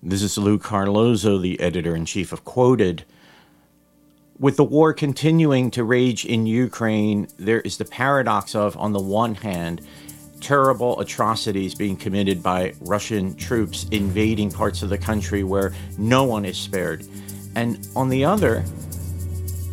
This 0.00 0.22
is 0.22 0.38
Lou 0.38 0.58
Carlozo, 0.58 1.38
the 1.38 1.58
editor 1.58 1.96
in 1.96 2.04
chief 2.04 2.32
of 2.32 2.44
Quoted. 2.44 3.04
With 4.38 4.56
the 4.56 4.62
war 4.62 4.92
continuing 4.92 5.72
to 5.72 5.82
rage 5.82 6.24
in 6.24 6.46
Ukraine, 6.46 7.26
there 7.36 7.60
is 7.62 7.78
the 7.78 7.84
paradox 7.84 8.54
of, 8.54 8.76
on 8.76 8.92
the 8.92 9.00
one 9.00 9.34
hand, 9.34 9.80
terrible 10.40 11.00
atrocities 11.00 11.74
being 11.74 11.96
committed 11.96 12.44
by 12.44 12.74
Russian 12.82 13.34
troops 13.34 13.86
invading 13.90 14.52
parts 14.52 14.82
of 14.84 14.88
the 14.88 14.98
country 14.98 15.42
where 15.42 15.74
no 15.98 16.22
one 16.22 16.44
is 16.44 16.56
spared. 16.56 17.04
And 17.56 17.84
on 17.96 18.08
the 18.08 18.24
other, 18.24 18.64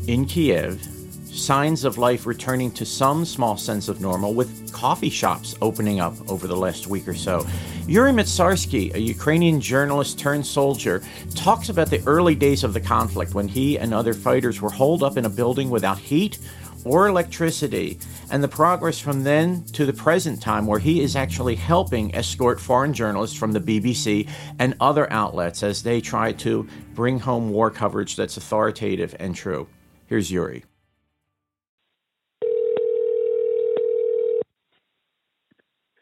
in 0.07 0.25
Kiev, 0.25 0.81
signs 1.27 1.83
of 1.83 1.99
life 1.99 2.25
returning 2.25 2.71
to 2.71 2.85
some 2.85 3.25
small 3.25 3.57
sense 3.57 3.89
of 3.89 4.01
normal 4.01 4.33
with 4.33 4.73
coffee 4.73 5.11
shops 5.11 5.55
opening 5.61 5.99
up 5.99 6.15
over 6.27 6.47
the 6.47 6.57
last 6.57 6.87
week 6.87 7.07
or 7.07 7.13
so. 7.13 7.45
Yuri 7.87 8.11
Matsarsky, 8.11 8.91
a 8.95 8.99
Ukrainian 8.99 9.61
journalist 9.61 10.17
turned 10.17 10.43
soldier, 10.43 11.03
talks 11.35 11.69
about 11.69 11.87
the 11.87 12.01
early 12.07 12.33
days 12.33 12.63
of 12.63 12.73
the 12.73 12.79
conflict 12.79 13.35
when 13.35 13.47
he 13.47 13.77
and 13.77 13.93
other 13.93 14.15
fighters 14.15 14.59
were 14.59 14.71
holed 14.71 15.03
up 15.03 15.17
in 15.17 15.25
a 15.25 15.29
building 15.29 15.69
without 15.69 15.99
heat 15.99 16.39
or 16.83 17.07
electricity, 17.07 17.99
and 18.31 18.43
the 18.43 18.47
progress 18.47 18.99
from 18.99 19.23
then 19.23 19.63
to 19.65 19.85
the 19.85 19.93
present 19.93 20.41
time, 20.41 20.65
where 20.65 20.79
he 20.79 21.01
is 21.01 21.15
actually 21.15 21.53
helping 21.53 22.13
escort 22.15 22.59
foreign 22.59 22.91
journalists 22.91 23.37
from 23.37 23.51
the 23.51 23.59
BBC 23.59 24.27
and 24.57 24.75
other 24.79 25.11
outlets 25.13 25.61
as 25.61 25.83
they 25.83 26.01
try 26.01 26.31
to 26.31 26.67
bring 26.95 27.19
home 27.19 27.51
war 27.51 27.69
coverage 27.69 28.15
that's 28.15 28.37
authoritative 28.37 29.15
and 29.19 29.35
true. 29.35 29.67
Here's 30.07 30.31
Yuri. 30.31 30.63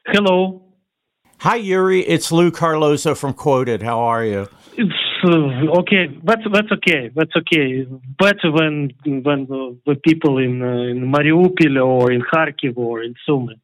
Hello. 0.05 0.62
Hi, 1.43 1.57
Yuri. 1.57 1.99
It's 2.03 2.31
Lou 2.31 2.51
Carlozo 2.51 3.15
from 3.15 3.33
Quoted. 3.33 3.81
How 3.83 3.99
are 3.99 4.23
you? 4.23 4.47
It's 4.77 4.93
uh, 5.25 5.77
okay. 5.79 6.07
That's 6.23 6.41
that's 6.53 6.71
okay. 6.71 7.11
That's 7.13 7.35
okay. 7.35 7.85
Better 8.17 8.49
when 8.49 8.93
when 9.03 9.45
the, 9.47 9.77
the 9.85 9.95
people 9.95 10.37
in 10.37 10.61
uh, 10.61 10.83
in 10.83 11.11
Mariupol 11.11 11.85
or 11.85 12.13
in 12.13 12.21
Kharkiv 12.21 12.77
or 12.77 13.03
in 13.03 13.15
Sumy. 13.27 13.59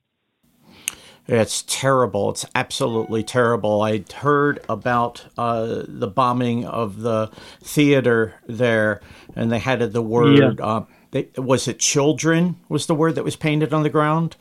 It's 1.26 1.64
terrible. 1.68 2.32
It's 2.32 2.46
absolutely 2.54 3.24
terrible. 3.24 3.82
I 3.82 4.04
heard 4.14 4.60
about 4.68 5.28
uh, 5.38 5.84
the 5.88 6.08
bombing 6.08 6.66
of 6.66 7.00
the 7.00 7.32
theater 7.62 8.42
there, 8.46 9.00
and 9.38 9.50
they 9.54 9.60
had 9.60 9.80
the 9.94 10.02
word. 10.02 10.38
Yeah. 10.38 10.66
Uh, 10.66 10.84
they, 11.12 11.30
was 11.38 11.70
it 11.70 11.80
children? 11.80 12.58
Was 12.68 12.88
the 12.88 12.96
word 12.96 13.16
that 13.16 13.24
was 13.24 13.38
painted 13.38 13.74
on 13.74 13.84
the 13.84 13.90
ground? 13.90 14.36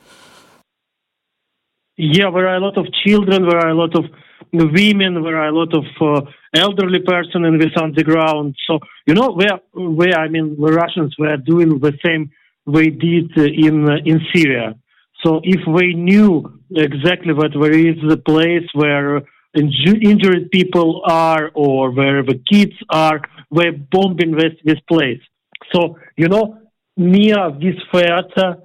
Yeah, 1.99 2.31
there 2.33 2.47
are 2.47 2.55
a 2.55 2.61
lot 2.61 2.79
of 2.79 2.87
children, 3.05 3.49
there 3.49 3.59
are 3.59 3.71
a 3.71 3.75
lot 3.75 3.97
of 3.97 4.05
women, 4.53 5.21
there 5.21 5.37
are 5.37 5.49
a 5.49 5.53
lot 5.53 5.75
of 5.75 5.85
uh, 6.01 6.21
elderly 6.55 7.01
person 7.01 7.45
in 7.45 7.59
this 7.59 7.73
underground. 7.77 8.55
So 8.69 8.79
you 9.05 9.15
know 9.15 9.33
where 9.33 9.59
where 9.75 10.15
I 10.17 10.29
mean 10.29 10.57
the 10.61 10.73
Russians 10.73 11.17
were 11.19 11.37
doing 11.37 11.81
the 11.81 11.93
same 12.07 12.31
they 12.73 12.91
did 12.91 13.37
in 13.37 13.89
uh, 13.91 13.97
in 14.05 14.21
Syria. 14.33 14.77
So 15.25 15.41
if 15.43 15.61
we 15.67 15.95
knew 15.95 16.61
exactly 16.71 17.35
that 17.35 17.51
there 17.61 17.77
is 17.77 17.99
a 18.09 18.17
place 18.17 18.69
where 18.75 19.23
inju- 19.57 20.01
injured 20.01 20.53
people 20.53 21.03
are 21.05 21.51
or 21.53 21.91
where 21.91 22.23
the 22.23 22.41
kids 22.49 22.75
are, 22.91 23.21
we're 23.51 23.73
bombing 23.73 24.37
this 24.37 24.55
this 24.65 24.79
place. 24.89 25.21
So 25.75 25.99
you 26.17 26.29
know 26.29 26.59
near 26.97 27.51
this 27.61 27.75
theater 27.93 28.59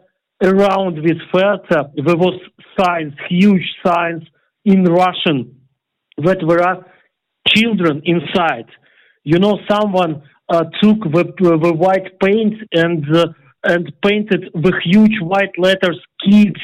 around 0.43 0.97
this 0.97 1.19
theater, 1.31 1.89
there 1.95 2.17
was 2.17 2.39
signs, 2.79 3.13
huge 3.29 3.67
signs 3.85 4.23
in 4.65 4.83
Russian 4.83 5.55
that 6.17 6.37
there 6.47 6.61
are 6.61 6.85
children 7.47 8.01
inside. 8.05 8.69
You 9.23 9.39
know, 9.39 9.59
someone 9.69 10.23
uh, 10.49 10.65
took 10.81 10.99
the, 11.11 11.33
the 11.39 11.73
white 11.73 12.19
paint 12.19 12.55
and 12.73 13.03
uh, 13.15 13.27
and 13.65 13.93
painted 14.05 14.51
the 14.53 14.73
huge 14.83 15.17
white 15.21 15.57
letters 15.57 15.99
"kids" 16.23 16.59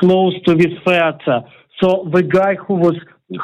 close 0.00 0.34
to 0.46 0.54
this 0.54 0.72
theater. 0.86 1.40
So 1.82 2.08
the 2.12 2.22
guy 2.22 2.54
who 2.54 2.74
was 2.74 2.96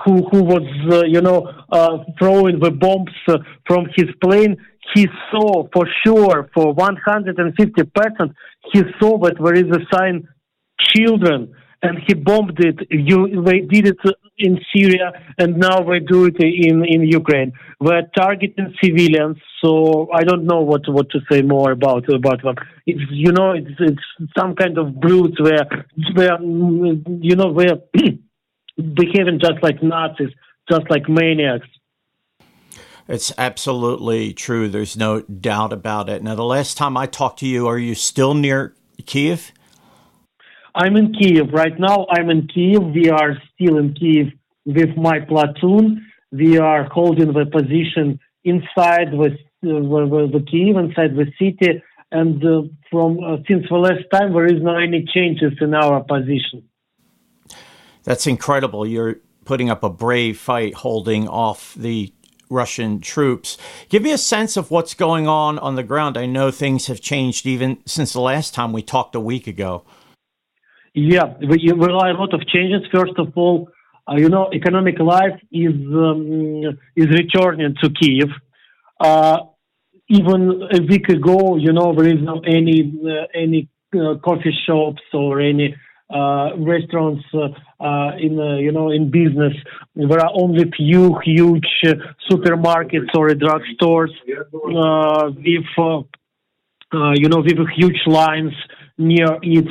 who 0.05 0.29
who 0.31 0.43
was 0.45 0.63
uh, 0.93 1.05
you 1.07 1.21
know 1.21 1.51
uh, 1.73 1.99
throwing 2.19 2.61
the 2.61 2.71
bombs 2.71 3.11
uh, 3.29 3.39
from 3.67 3.87
his 3.97 4.07
plane 4.23 4.57
he 4.95 5.07
saw 5.31 5.69
for 5.73 5.87
sure 6.05 6.51
for 6.55 6.73
150 6.73 7.83
percent 7.85 8.33
he 8.73 8.83
saw 8.99 9.19
that 9.19 9.37
there 9.43 9.55
is 9.55 9.71
a 9.71 9.81
sign 9.95 10.27
children 10.79 11.55
and 11.83 11.99
he 12.07 12.15
bombed 12.15 12.59
it. 12.59 12.79
You 12.91 13.43
they 13.43 13.61
did 13.61 13.87
it 13.89 13.99
in 14.39 14.59
syria 14.75 15.13
and 15.39 15.57
now 15.57 15.81
they 15.83 16.01
do 16.01 16.27
it 16.27 16.37
in 16.41 16.85
in 16.85 17.03
ukraine. 17.05 17.53
They're 17.81 18.11
targeting 18.15 18.75
civilians 18.83 19.39
so 19.63 20.09
i 20.13 20.23
don't 20.25 20.45
know 20.45 20.61
what 20.61 20.83
what 20.89 21.11
to 21.11 21.21
say 21.31 21.43
more 21.43 21.73
about 21.73 22.13
about 22.13 22.43
them. 22.43 22.57
It's 22.87 23.01
you 23.11 23.33
know 23.33 23.53
it's 23.53 23.77
it's 23.79 24.07
some 24.39 24.55
kind 24.55 24.77
of 24.79 25.01
brutes 25.01 25.41
where 25.41 25.67
where 26.15 26.39
you 26.41 27.37
know 27.37 27.55
they're 27.55 27.81
behaving 29.03 29.41
just 29.41 29.63
like 29.63 29.83
nazis 29.83 30.33
just 30.71 30.91
like 30.91 31.09
maniacs 31.09 31.69
it's 33.11 33.33
absolutely 33.37 34.33
true. 34.33 34.69
There's 34.69 34.97
no 34.97 35.21
doubt 35.23 35.73
about 35.73 36.09
it. 36.09 36.23
Now, 36.23 36.37
the 36.37 36.45
last 36.45 36.77
time 36.77 36.97
I 36.97 37.07
talked 37.07 37.41
to 37.41 37.47
you, 37.47 37.67
are 37.67 37.79
you 37.79 37.97
still 37.97 38.35
near 38.35 38.77
Kiev? 39.05 39.51
I'm 40.77 40.97
in 40.97 41.13
Kiev 41.13 41.53
right 41.53 41.77
now. 41.77 42.07
I'm 42.09 42.31
in 42.31 42.47
Kiev. 42.47 42.83
We 42.95 43.11
are 43.11 43.37
still 43.53 43.79
in 43.79 43.95
Kiev 43.95 44.29
with 44.65 44.97
my 44.97 45.19
platoon. 45.19 46.07
We 46.31 46.59
are 46.59 46.85
holding 46.85 47.33
the 47.33 47.47
position 47.47 48.21
inside 48.45 49.11
the, 49.11 49.37
uh, 49.65 50.31
the 50.31 50.45
Kiev, 50.49 50.77
inside 50.77 51.17
the 51.17 51.27
city. 51.37 51.83
And 52.13 52.45
uh, 52.45 52.63
from 52.93 53.19
uh, 53.25 53.39
since 53.49 53.67
the 53.69 53.77
last 53.77 54.05
time, 54.13 54.33
there 54.35 54.47
is 54.47 54.63
no 54.63 54.77
any 54.77 55.05
changes 55.13 55.53
in 55.61 55.75
our 55.75 56.05
position. 56.05 56.63
That's 58.05 58.29
incredible. 58.29 58.87
You're 58.87 59.17
putting 59.45 59.69
up 59.69 59.83
a 59.83 59.91
brave 59.91 60.39
fight, 60.39 60.75
holding 60.75 61.27
off 61.27 61.75
the 61.75 62.13
Russian 62.51 63.01
troops. 63.01 63.57
Give 63.89 64.03
me 64.03 64.13
a 64.13 64.19
sense 64.19 64.57
of 64.57 64.71
what's 64.71 64.95
going 64.95 65.27
on 65.29 65.59
on 65.61 65.77
the 65.77 65.83
ground. 65.83 66.19
I 66.19 66.27
know 66.27 66.51
things 66.51 66.89
have 66.89 67.01
changed 67.01 67.47
even 67.47 67.79
since 67.87 68.13
the 68.13 68.21
last 68.21 68.53
time 68.53 68.73
we 68.73 68.83
talked 68.83 69.15
a 69.15 69.21
week 69.21 69.47
ago. 69.47 69.85
Yeah, 70.93 71.35
there 71.41 71.51
are 71.51 72.11
a 72.11 72.19
lot 72.19 72.35
of 72.35 72.47
changes. 72.49 72.83
First 72.93 73.13
of 73.19 73.29
all, 73.37 73.69
uh, 74.09 74.17
you 74.17 74.29
know, 74.29 74.51
economic 74.53 74.99
life 74.99 75.39
is 75.53 75.75
um, 75.95 76.79
is 76.97 77.07
returning 77.07 77.77
to 77.83 77.91
Kiev. 77.91 78.29
Uh, 78.99 79.39
even 80.09 80.69
a 80.73 80.83
week 80.83 81.09
ago, 81.09 81.57
you 81.57 81.73
know, 81.73 81.95
there 81.95 82.09
is 82.09 82.21
no 82.21 82.41
any 82.41 82.93
uh, 83.07 83.27
any 83.33 83.69
uh, 83.95 84.17
coffee 84.25 84.55
shops 84.67 85.03
or 85.13 85.41
any 85.41 85.77
uh, 86.11 86.57
restaurants 86.59 87.25
uh, 87.35 87.49
uh, 87.81 88.17
in 88.17 88.37
you 88.59 88.73
know 88.73 88.91
in 88.91 89.11
business. 89.11 89.55
There 89.95 90.21
are 90.21 90.31
only 90.35 90.71
few 90.77 91.19
huge 91.25 91.69
supermarkets 92.31 93.15
or 93.15 93.29
drugstores 93.29 94.11
with 94.27 95.67
you 96.93 97.29
know 97.29 97.39
with 97.39 97.69
huge 97.77 98.03
lines 98.07 98.53
near 98.99 99.39
it. 99.43 99.69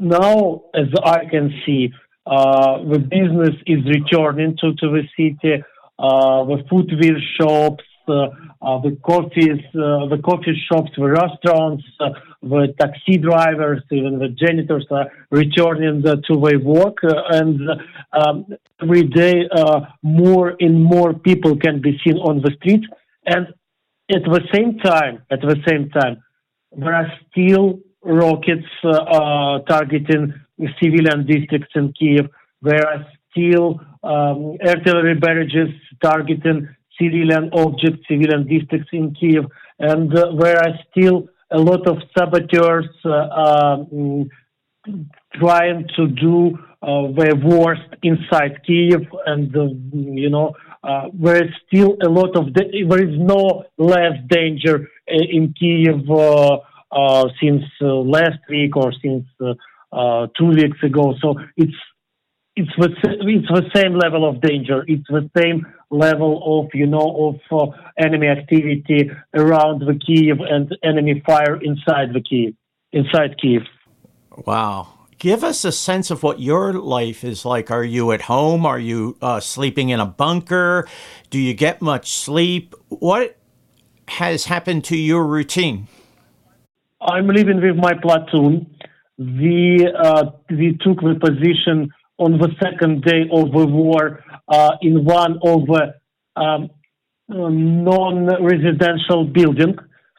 now, 0.00 0.62
as 0.74 0.88
I 1.02 1.24
can 1.30 1.50
see, 1.64 1.92
the 2.26 2.98
business 2.98 3.54
is 3.66 3.84
returning 3.86 4.56
to, 4.60 4.74
to 4.74 4.86
the 4.96 5.02
city. 5.16 5.62
the 5.98 6.64
footwear 6.68 7.16
shops, 7.40 7.84
uh, 8.08 8.28
uh, 8.60 8.80
the 8.80 8.96
coffees, 9.04 9.60
uh, 9.74 10.08
the 10.08 10.20
coffee 10.24 10.60
shops, 10.70 10.90
the 10.96 11.04
restaurants, 11.04 11.84
the 12.42 12.74
taxi 12.80 13.18
drivers, 13.18 13.82
even 13.90 14.18
the 14.18 14.28
janitors 14.28 14.86
are 14.90 15.10
returning 15.30 16.02
to 16.02 16.40
their 16.44 16.60
work, 16.60 16.98
and 17.02 17.60
um, 18.12 18.46
every 18.80 19.02
day 19.02 19.48
more 20.02 20.54
and 20.60 20.82
more 20.82 21.14
people 21.14 21.56
can 21.56 21.80
be 21.80 21.98
seen 22.04 22.16
on 22.16 22.40
the 22.40 22.52
streets. 22.58 22.86
And 23.26 23.48
at 24.10 24.22
the 24.22 24.42
same 24.54 24.78
time, 24.78 25.22
at 25.30 25.40
the 25.40 25.56
same 25.68 25.90
time, 25.90 26.22
there 26.76 26.94
are 26.94 27.12
still 27.30 27.80
rockets 28.02 28.66
uh, 28.84 29.58
targeting 29.60 30.34
civilian 30.82 31.26
districts 31.26 31.72
in 31.74 31.92
Kiev. 31.92 32.28
There 32.62 32.86
are 32.86 33.06
still 33.30 33.80
um, 34.02 34.56
artillery 34.66 35.14
barrages 35.14 35.70
targeting 36.02 36.68
civilian 37.00 37.50
objects, 37.52 38.06
civilian 38.08 38.46
districts 38.46 38.88
in 38.92 39.14
Kiev, 39.14 39.44
and 39.78 40.16
uh, 40.16 40.32
there 40.38 40.58
are 40.58 40.74
still 40.90 41.28
a 41.50 41.58
lot 41.58 41.86
of 41.86 41.98
saboteurs 42.16 42.88
uh, 43.04 43.10
um, 43.10 44.28
trying 45.34 45.86
to 45.96 46.06
do 46.08 46.58
uh, 46.82 47.08
their 47.16 47.34
worst 47.34 47.88
inside 48.02 48.60
Kiev, 48.66 49.02
and 49.26 49.54
uh, 49.56 49.66
you 49.92 50.30
know 50.30 50.54
uh, 50.84 51.06
there 51.12 51.44
is 51.44 51.50
still 51.66 51.96
a 52.02 52.08
lot 52.08 52.36
of 52.36 52.54
there 52.54 53.02
is 53.02 53.18
no 53.18 53.64
less 53.78 54.12
danger 54.28 54.88
uh, 55.10 55.24
in 55.30 55.54
Kiev 55.58 56.06
since 57.40 57.64
last 57.80 58.38
week 58.48 58.76
or 58.76 58.92
since 59.02 59.24
two 60.38 60.46
weeks 60.46 60.78
ago. 60.82 61.14
So 61.20 61.34
it's 61.56 61.74
it's 62.58 62.74
the 62.76 62.90
it's 63.20 63.48
the 63.48 63.70
same 63.74 63.94
level 63.94 64.28
of 64.28 64.40
danger. 64.40 64.84
It's 64.88 65.06
the 65.08 65.30
same 65.36 65.64
level 65.90 66.60
of 66.60 66.70
you 66.74 66.86
know 66.86 67.08
of 67.28 67.36
uh, 67.52 67.72
enemy 67.96 68.26
activity 68.26 69.10
around 69.32 69.80
the 69.80 69.94
Kiev 69.94 70.40
and 70.40 70.76
enemy 70.82 71.22
fire 71.24 71.56
inside 71.62 72.12
the 72.12 72.20
Kiev 72.20 72.54
inside 72.92 73.36
Kiev. 73.40 73.62
Wow. 74.44 74.88
Give 75.18 75.42
us 75.42 75.64
a 75.64 75.72
sense 75.72 76.10
of 76.10 76.22
what 76.22 76.40
your 76.40 76.72
life 76.72 77.24
is 77.24 77.44
like. 77.44 77.70
Are 77.70 77.84
you 77.84 78.12
at 78.12 78.22
home? 78.22 78.66
Are 78.66 78.78
you 78.78 79.16
uh, 79.20 79.40
sleeping 79.40 79.88
in 79.88 79.98
a 79.98 80.06
bunker? 80.06 80.86
Do 81.30 81.38
you 81.38 81.54
get 81.54 81.82
much 81.82 82.12
sleep? 82.12 82.74
What 82.88 83.36
has 84.08 84.46
happened 84.46 84.84
to 84.84 84.96
your 84.96 85.24
routine? 85.24 85.88
I'm 87.00 87.28
living 87.28 87.60
with 87.60 87.76
my 87.76 87.94
platoon. 87.94 88.74
We 89.18 89.86
uh, 89.86 90.30
we 90.50 90.78
took 90.80 91.00
the 91.00 91.16
position 91.20 91.92
on 92.18 92.32
the 92.38 92.48
second 92.62 93.02
day 93.02 93.22
of 93.32 93.52
the 93.52 93.66
war 93.66 94.22
uh, 94.48 94.72
in 94.82 95.04
one 95.04 95.38
of 95.44 95.68
um, 96.36 96.70
non-residential 97.28 99.24
building. 99.24 99.76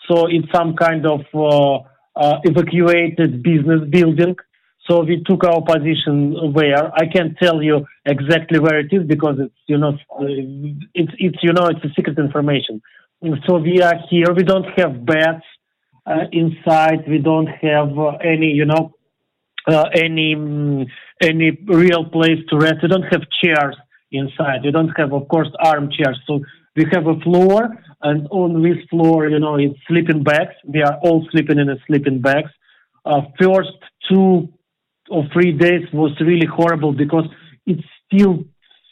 So 0.07 0.27
it's 0.27 0.47
some 0.53 0.75
kind 0.75 1.05
of 1.05 1.21
uh, 1.33 1.79
uh, 2.15 2.39
evacuated 2.43 3.43
business 3.43 3.81
building. 3.89 4.35
So 4.89 5.03
we 5.03 5.23
took 5.23 5.43
our 5.43 5.61
position 5.61 6.53
where 6.53 6.91
I 6.95 7.05
can't 7.13 7.37
tell 7.37 7.61
you 7.61 7.85
exactly 8.05 8.59
where 8.59 8.79
it 8.79 8.91
is 8.91 9.05
because 9.05 9.35
it's 9.39 9.53
you 9.67 9.77
know 9.77 9.97
it's 10.95 11.11
it's 11.19 11.37
you 11.43 11.53
know 11.53 11.67
it's 11.67 11.83
a 11.85 11.89
secret 11.95 12.17
information. 12.17 12.81
So 13.47 13.57
we 13.57 13.81
are 13.81 13.95
here. 14.09 14.33
We 14.35 14.43
don't 14.43 14.65
have 14.77 15.05
beds 15.05 15.43
uh, 16.07 16.25
inside. 16.31 17.07
We 17.07 17.19
don't 17.19 17.47
have 17.47 17.99
uh, 17.99 18.17
any 18.23 18.47
you 18.47 18.65
know 18.65 18.93
uh, 19.67 19.89
any 19.93 20.33
um, 20.33 20.87
any 21.21 21.57
real 21.67 22.05
place 22.05 22.39
to 22.49 22.57
rest. 22.57 22.77
We 22.81 22.87
don't 22.89 23.11
have 23.11 23.23
chairs 23.43 23.75
inside. 24.11 24.61
We 24.63 24.71
don't 24.71 24.93
have 24.97 25.13
of 25.13 25.27
course 25.27 25.49
armchairs. 25.59 26.19
So 26.25 26.41
we 26.75 26.85
have 26.91 27.07
a 27.07 27.19
floor, 27.19 27.69
and 28.01 28.27
on 28.31 28.61
this 28.63 28.77
floor, 28.89 29.27
you 29.27 29.39
know, 29.39 29.55
it's 29.55 29.79
sleeping 29.87 30.23
bags. 30.23 30.53
We 30.65 30.81
are 30.81 30.97
all 31.01 31.27
sleeping 31.31 31.59
in 31.59 31.69
a 31.69 31.77
sleeping 31.87 32.21
bags. 32.21 32.51
Uh, 33.05 33.21
first 33.41 33.77
two 34.09 34.49
or 35.09 35.27
three 35.33 35.51
days 35.51 35.83
was 35.91 36.11
really 36.21 36.45
horrible 36.45 36.93
because 36.93 37.25
it's 37.65 37.83
still 38.05 38.43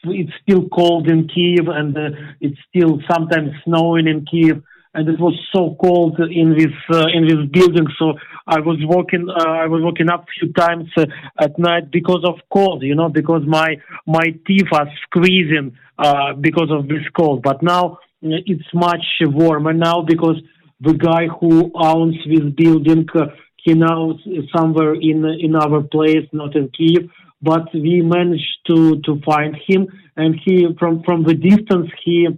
it's 0.04 0.32
still 0.42 0.68
cold 0.70 1.10
in 1.10 1.28
Kiev 1.28 1.68
and 1.68 1.98
uh, 1.98 2.10
it's 2.40 2.58
still 2.70 3.00
sometimes 3.12 3.52
snowing 3.66 4.08
in 4.08 4.26
Kiev 4.26 4.64
and 4.98 5.08
it 5.08 5.20
was 5.20 5.36
so 5.54 5.78
cold 5.82 6.20
in 6.20 6.58
this 6.58 6.76
uh, 6.92 7.06
in 7.14 7.28
this 7.28 7.42
building 7.52 7.88
so 8.00 8.14
I 8.46 8.60
was 8.60 8.78
walking 8.84 9.30
uh, 9.30 9.64
I 9.64 9.68
was 9.68 9.82
walking 9.82 10.10
up 10.10 10.24
a 10.24 10.32
few 10.40 10.52
times 10.54 10.90
uh, 10.98 11.06
at 11.40 11.58
night 11.58 11.92
because 11.92 12.24
of 12.26 12.36
cold 12.52 12.84
you 12.84 12.96
know 12.96 13.10
because 13.10 13.44
my 13.48 13.70
my 14.06 14.28
teeth 14.46 14.70
are 14.74 14.90
squeezing 15.04 15.78
uh, 15.98 16.34
because 16.34 16.72
of 16.72 16.88
this 16.90 17.06
cold 17.16 17.44
but 17.44 17.64
now 17.64 18.00
it's 18.22 18.74
much 18.74 19.06
warmer 19.22 19.74
now 19.74 20.02
because 20.02 20.38
the 20.82 20.94
guy 20.94 21.28
who 21.40 21.72
owns 21.76 22.18
this 22.26 22.46
building 22.56 23.06
uh, 23.16 23.28
he 23.68 23.74
now 23.74 24.18
somewhere 24.56 24.94
in 24.96 25.26
in 25.26 25.56
our 25.56 25.82
place, 25.84 26.26
not 26.32 26.56
in 26.56 26.70
Kiev. 26.70 27.10
But 27.42 27.66
we 27.74 28.02
managed 28.02 28.58
to 28.68 29.02
to 29.06 29.22
find 29.26 29.56
him, 29.68 29.88
and 30.16 30.40
he 30.44 30.68
from 30.80 31.04
from 31.04 31.24
the 31.24 31.34
distance 31.34 31.90
he 32.04 32.28
uh, 32.28 32.32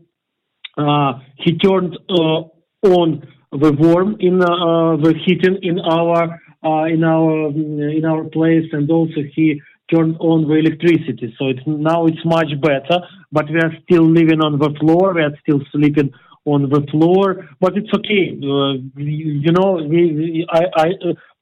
he 1.38 1.58
turned 1.58 1.98
uh, 2.10 2.44
on 2.84 3.28
the 3.52 3.72
warm 3.74 4.16
in 4.20 4.42
uh, 4.42 4.96
the 4.98 5.14
heating 5.26 5.58
in 5.62 5.80
our 5.80 6.40
uh, 6.64 6.84
in 6.86 7.04
our 7.04 7.50
in 7.50 8.06
our 8.06 8.24
place, 8.26 8.66
and 8.72 8.90
also 8.92 9.22
he 9.36 9.62
turned 9.94 10.16
on 10.20 10.48
the 10.48 10.56
electricity. 10.56 11.34
So 11.38 11.48
it's 11.48 11.62
now 11.66 12.06
it's 12.06 12.24
much 12.26 12.52
better, 12.62 13.00
but 13.32 13.50
we 13.50 13.58
are 13.58 13.74
still 13.84 14.06
living 14.06 14.42
on 14.42 14.60
the 14.60 14.72
floor. 14.80 15.14
We 15.14 15.22
are 15.22 15.38
still 15.42 15.62
sleeping 15.72 16.12
on 16.46 16.70
the 16.70 16.86
floor, 16.92 17.50
but 17.60 17.76
it's 17.78 17.90
okay. 17.94 18.38
Uh, 18.38 18.74
you 18.96 19.52
know, 19.52 19.74
we, 19.74 20.48
I, 20.50 20.64
I, 20.76 20.88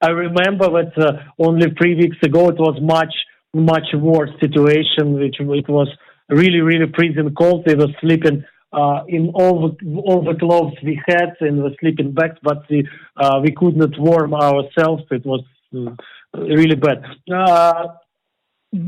I 0.02 0.10
remember 0.10 0.68
that 0.70 0.94
uh, 0.98 1.12
only 1.40 1.68
three 1.80 1.96
weeks 1.96 2.18
ago 2.24 2.50
it 2.50 2.60
was 2.60 2.80
much, 2.82 3.14
much 3.54 3.88
worse 3.94 4.32
situation. 4.40 5.14
Which 5.14 5.40
it 5.40 5.70
was 5.70 5.90
really, 6.30 6.62
really 6.62 6.92
freezing 6.96 7.34
cold. 7.36 7.66
We 7.66 7.76
were 7.76 7.94
sleeping 8.02 8.44
uh, 8.78 9.00
in 9.08 9.24
all 9.34 9.56
the 9.68 9.74
all 10.08 10.22
the 10.30 10.38
clothes 10.44 10.78
we 10.84 10.96
had 11.08 11.30
in 11.42 11.58
the 11.58 11.72
sleeping 11.80 12.12
bags, 12.12 12.38
but 12.44 12.60
we 12.70 12.88
uh, 13.24 13.40
we 13.44 13.52
could 13.60 13.76
not 13.76 13.94
warm 13.98 14.34
ourselves. 14.34 15.04
It 15.12 15.26
was 15.26 15.44
uh, 15.76 15.92
really 16.56 16.76
bad. 16.76 17.00
Uh, 17.42 17.84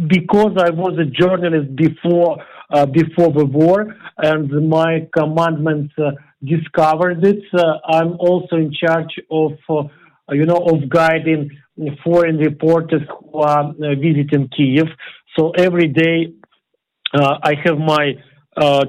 because 0.07 0.53
I 0.67 0.69
was 0.69 0.93
a 0.99 1.05
journalist 1.21 1.75
before 1.75 2.37
uh, 2.71 2.85
before 2.85 3.31
the 3.31 3.45
war, 3.45 3.95
and 4.17 4.69
my 4.69 5.07
commandment 5.17 5.91
uh, 5.97 6.11
discovered 6.43 7.25
it. 7.25 7.43
Uh, 7.53 7.79
I'm 7.97 8.11
also 8.19 8.57
in 8.57 8.71
charge 8.71 9.13
of, 9.31 9.53
uh, 9.69 9.83
you 10.31 10.45
know, 10.45 10.61
of 10.71 10.87
guiding 10.89 11.49
foreign 12.03 12.37
reporters 12.37 13.01
who 13.09 13.39
are 13.39 13.69
uh, 13.69 13.95
visiting 13.95 14.49
Kiev. 14.55 14.87
So 15.35 15.51
every 15.51 15.87
day 15.87 16.33
I 17.13 17.53
have 17.63 17.79
my 17.79 18.05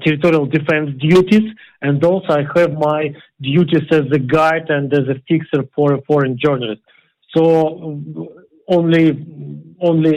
territorial 0.04 0.46
defense 0.46 0.90
duties, 0.98 1.52
and 1.82 2.02
also 2.04 2.28
I 2.40 2.44
have 2.56 2.72
my 2.72 3.14
duties 3.40 3.86
as 3.90 4.06
a 4.12 4.18
guide 4.18 4.68
and 4.68 4.92
as 4.92 5.06
a 5.08 5.16
fixer 5.28 5.62
for 5.74 5.94
a 5.94 6.02
foreign 6.02 6.38
journalist. 6.38 6.82
So 7.34 8.00
only 8.68 9.04
only 9.80 10.14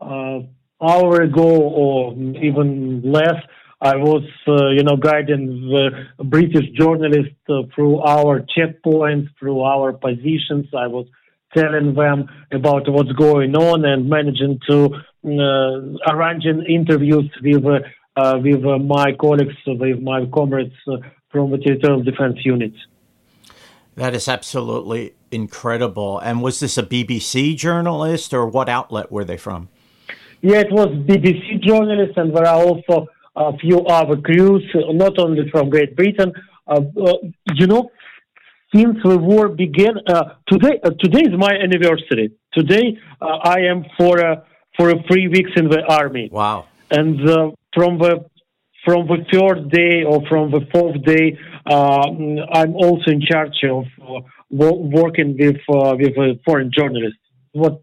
uh, 0.00 0.38
hour 0.82 1.22
ago 1.22 1.50
or 1.82 2.12
even 2.14 3.02
less, 3.04 3.40
I 3.80 3.96
was, 3.96 4.24
uh, 4.46 4.70
you 4.70 4.84
know, 4.84 4.96
guiding 4.96 5.68
the 5.68 6.24
British 6.24 6.70
journalists 6.78 7.34
uh, 7.48 7.62
through 7.74 8.00
our 8.00 8.44
checkpoints, 8.56 9.28
through 9.38 9.60
our 9.60 9.92
positions. 9.92 10.66
I 10.76 10.86
was 10.86 11.06
telling 11.54 11.94
them 11.94 12.28
about 12.52 12.88
what's 12.88 13.12
going 13.12 13.54
on 13.56 13.84
and 13.84 14.08
managing 14.08 14.58
to 14.68 14.88
uh, 15.24 16.12
arranging 16.12 16.64
interviews 16.68 17.30
with 17.42 17.64
uh, 17.64 17.80
with 18.16 18.64
uh, 18.64 18.78
my 18.78 19.12
colleagues, 19.12 19.54
with 19.66 20.00
my 20.00 20.26
comrades 20.26 20.74
uh, 20.88 20.96
from 21.30 21.50
the 21.50 21.58
territorial 21.58 22.02
defense 22.02 22.38
units. 22.44 22.76
That 23.94 24.14
is 24.14 24.28
absolutely 24.28 25.14
incredible. 25.30 26.18
And 26.18 26.42
was 26.42 26.60
this 26.60 26.78
a 26.78 26.82
BBC 26.82 27.56
journalist, 27.56 28.32
or 28.32 28.46
what 28.46 28.68
outlet 28.68 29.12
were 29.12 29.24
they 29.24 29.36
from? 29.36 29.68
Yeah, 30.40 30.60
it 30.60 30.72
was 30.72 30.88
BBC 30.88 31.62
journalists, 31.62 32.14
and 32.16 32.34
there 32.34 32.46
are 32.46 32.62
also 32.62 33.06
a 33.36 33.56
few 33.58 33.80
other 33.86 34.16
crews, 34.16 34.64
not 34.74 35.18
only 35.18 35.48
from 35.50 35.70
Great 35.70 35.94
Britain. 35.94 36.32
Uh, 36.66 36.80
uh, 37.00 37.14
you 37.54 37.66
know, 37.66 37.90
since 38.74 38.96
the 39.04 39.18
war 39.18 39.48
began, 39.48 39.98
uh, 40.08 40.34
today 40.48 40.80
uh, 40.82 40.90
today 40.98 41.20
is 41.20 41.38
my 41.38 41.52
anniversary. 41.52 42.32
Today 42.52 42.98
uh, 43.20 43.38
I 43.42 43.60
am 43.60 43.84
for 43.98 44.44
for 44.76 44.92
three 45.10 45.28
weeks 45.28 45.50
in 45.56 45.68
the 45.68 45.82
army. 45.88 46.28
Wow! 46.32 46.66
And 46.90 47.28
uh, 47.28 47.50
from 47.74 47.98
the 47.98 48.24
from 48.84 49.06
the 49.06 49.18
third 49.32 49.70
day 49.70 50.02
or 50.02 50.26
from 50.28 50.50
the 50.50 50.66
fourth 50.72 51.00
day, 51.04 51.38
uh, 51.70 52.06
I'm 52.52 52.74
also 52.74 53.12
in 53.12 53.20
charge 53.20 53.54
of 53.70 53.84
uh, 54.02 54.20
working 54.50 55.36
with 55.38 55.60
uh, 55.68 55.94
with 55.98 56.42
foreign 56.44 56.70
journalists. 56.76 57.18
What 57.52 57.80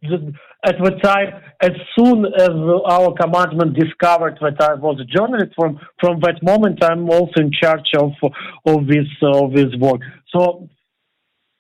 at 0.66 0.76
the 0.84 0.92
time, 1.02 1.42
as 1.62 1.72
soon 1.98 2.26
as 2.26 2.50
our 2.50 3.14
commandment 3.14 3.78
discovered 3.80 4.38
that 4.42 4.62
I 4.62 4.74
was 4.74 5.00
a 5.00 5.06
journalist, 5.06 5.54
from 5.56 5.80
from 6.00 6.20
that 6.22 6.44
moment, 6.44 6.84
I'm 6.84 7.10
also 7.10 7.40
in 7.42 7.52
charge 7.52 7.90
of 7.98 8.12
of 8.66 8.88
this 8.88 9.08
of 9.22 9.54
this 9.54 9.74
work. 9.80 10.02
So 10.36 10.68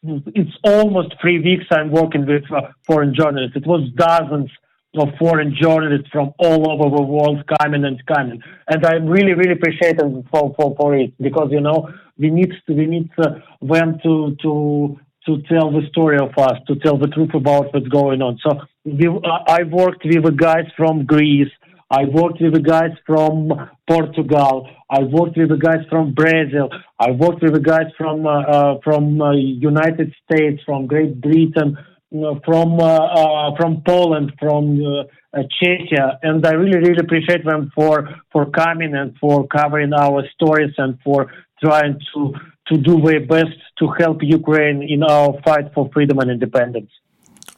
it's 0.04 0.58
almost 0.64 1.16
three 1.22 1.40
weeks 1.40 1.66
I'm 1.72 1.92
working 1.92 2.26
with 2.26 2.44
uh, 2.52 2.72
foreign 2.86 3.14
journalists. 3.16 3.56
It 3.56 3.68
was 3.68 3.90
dozens 3.96 4.50
of 4.98 5.10
foreign 5.20 5.56
journalists 5.60 6.10
from 6.12 6.34
all 6.40 6.72
over 6.72 6.96
the 6.96 7.02
world 7.02 7.44
coming 7.62 7.86
and 7.86 8.04
coming, 8.08 8.42
and 8.68 8.86
I'm 8.86 9.06
really 9.06 9.34
really 9.34 9.54
appreciative 9.54 10.26
for 10.32 10.54
for, 10.56 10.76
for 10.76 10.96
it 10.96 11.14
because 11.20 11.50
you 11.52 11.62
know 11.62 11.90
we 12.18 12.30
need 12.30 12.52
to, 12.68 12.74
we 12.74 12.86
need 12.86 13.10
uh, 13.18 13.36
them 13.62 14.00
to 14.04 14.36
to 14.42 15.00
to 15.26 15.42
tell 15.44 15.72
the 15.72 15.86
story 15.90 16.18
of 16.18 16.32
us, 16.38 16.58
to 16.68 16.76
tell 16.78 16.98
the 16.98 17.08
truth 17.08 17.34
about 17.34 17.74
what's 17.74 17.88
going 17.88 18.22
on. 18.22 18.40
So 18.44 18.62
we, 18.84 19.08
I 19.48 19.64
worked 19.64 20.04
with 20.06 20.24
the 20.24 20.32
guys 20.32 20.66
from 20.76 21.06
Greece. 21.06 21.52
I 21.92 22.06
worked 22.06 22.42
with 22.42 22.54
the 22.54 22.62
guys 22.62 22.92
from 23.06 23.52
Portugal. 23.88 24.70
I 24.90 25.00
worked 25.04 25.38
with 25.38 25.50
the 25.50 25.58
guys 25.58 25.86
from 25.90 26.14
Brazil. 26.14 26.70
I 27.00 27.12
worked 27.12 27.42
with 27.42 27.54
the 27.54 27.60
guys 27.60 27.92
from 27.98 28.26
uh, 28.26 28.42
uh, 28.42 28.80
from 28.84 29.22
uh, 29.22 29.34
United 29.34 30.14
States, 30.24 30.62
from 30.66 30.88
Great 30.88 31.20
Britain, 31.20 31.78
from 32.12 32.80
uh, 32.80 32.86
uh, 32.86 33.56
from 33.56 33.82
Poland, 33.86 34.34
from 34.40 34.84
uh, 34.84 35.44
Czechia, 35.62 36.18
and 36.24 36.46
I 36.46 36.54
really 36.54 36.78
really 36.78 37.00
appreciate 37.00 37.46
them 37.46 37.72
for 37.76 38.10
for 38.32 38.46
coming 38.48 38.96
and 38.96 39.16
for 39.20 39.48
covering 39.48 39.94
our 39.94 40.24
stories 40.34 40.74
and 40.78 40.98
for 41.04 41.32
trying 41.64 42.00
to 42.14 42.34
to 42.68 42.78
do 42.78 43.02
their 43.02 43.26
best 43.26 43.58
to 43.80 43.88
help 44.00 44.20
Ukraine 44.22 44.82
in 44.84 45.04
our 45.04 45.40
fight 45.44 45.74
for 45.74 45.90
freedom 45.94 46.20
and 46.20 46.32
independence. 46.32 46.92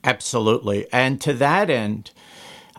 Absolutely. 0.04 0.88
And 0.92 1.22
to 1.22 1.34
that 1.34 1.70
end, 1.70 2.12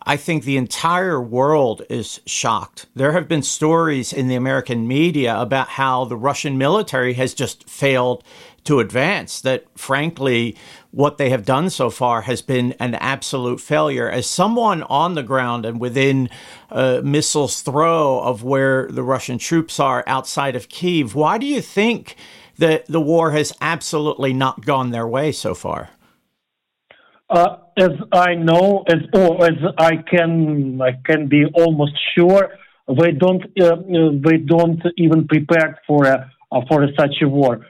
I 0.05 0.17
think 0.17 0.45
the 0.45 0.57
entire 0.57 1.21
world 1.21 1.83
is 1.89 2.21
shocked. 2.27 2.87
There 2.95 3.13
have 3.13 3.29
been 3.29 3.43
stories 3.43 4.13
in 4.13 4.29
the 4.29 4.35
American 4.35 4.89
media 4.89 5.39
about 5.39 5.69
how 5.69 6.05
the 6.05 6.17
Russian 6.17 6.59
military 6.59 7.15
has 7.15 7.35
just 7.35 7.69
failed 7.69 8.25
to 8.65 8.81
advance, 8.81 9.41
that 9.41 9.67
frankly, 9.77 10.57
what 10.91 11.19
they 11.19 11.31
have 11.31 11.45
done 11.45 11.69
so 11.69 11.91
far 11.91 12.23
has 12.23 12.43
been 12.43 12.73
an 12.79 12.95
absolute 12.95 13.61
failure. 13.61 14.09
As 14.09 14.29
someone 14.29 14.83
on 14.85 15.15
the 15.15 15.23
ground 15.23 15.67
and 15.67 15.81
within 15.81 16.31
a 16.71 17.03
missiles 17.03 17.61
throw 17.63 18.21
of 18.21 18.45
where 18.45 18.89
the 18.89 19.03
Russian 19.03 19.39
troops 19.39 19.81
are 19.81 20.05
outside 20.07 20.55
of 20.55 20.69
Kiev, 20.69 21.15
why 21.15 21.39
do 21.39 21.47
you 21.47 21.61
think 21.61 22.17
that 22.59 22.87
the 22.87 23.01
war 23.01 23.33
has 23.33 23.53
absolutely 23.61 24.33
not 24.33 24.65
gone 24.65 24.91
their 24.91 25.09
way 25.09 25.33
so 25.33 25.55
far? 25.55 25.91
Uh, 27.29 27.57
as 27.79 27.91
I 28.13 28.35
know, 28.35 28.85
as 28.89 28.99
or 29.15 29.47
as 29.47 29.57
I 29.79 29.97
can, 29.97 30.81
I 30.81 30.93
can 31.05 31.29
be 31.29 31.47
almost 31.55 31.93
sure, 32.15 32.51
they 32.87 33.13
don't, 33.13 33.43
uh, 33.59 33.77
they 33.87 34.37
don't 34.37 34.83
even 34.99 35.27
prepare 35.27 35.79
for 35.87 36.05
a 36.05 36.31
for 36.69 36.87
such 36.99 37.23
a 37.23 37.29
war. 37.29 37.65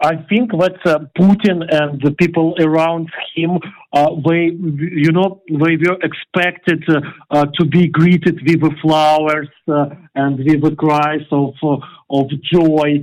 I 0.00 0.16
think 0.28 0.50
that 0.52 0.78
uh, 0.84 0.98
Putin 1.18 1.64
and 1.70 2.00
the 2.02 2.14
people 2.18 2.54
around 2.60 3.08
him, 3.34 3.58
uh, 3.92 4.10
they, 4.26 4.52
you 4.52 5.12
know, 5.12 5.42
they 5.48 5.76
were 5.76 5.98
expected 6.02 6.84
uh, 6.88 7.00
uh 7.30 7.46
to 7.58 7.64
be 7.64 7.88
greeted 7.88 8.36
with 8.46 8.60
the 8.60 8.74
flowers 8.82 9.48
uh, 9.68 9.86
and 10.14 10.38
with 10.38 10.62
the 10.62 10.74
cries 10.76 11.26
of 11.30 11.54
uh, 11.62 11.78
of 12.10 12.26
joy. 12.54 13.02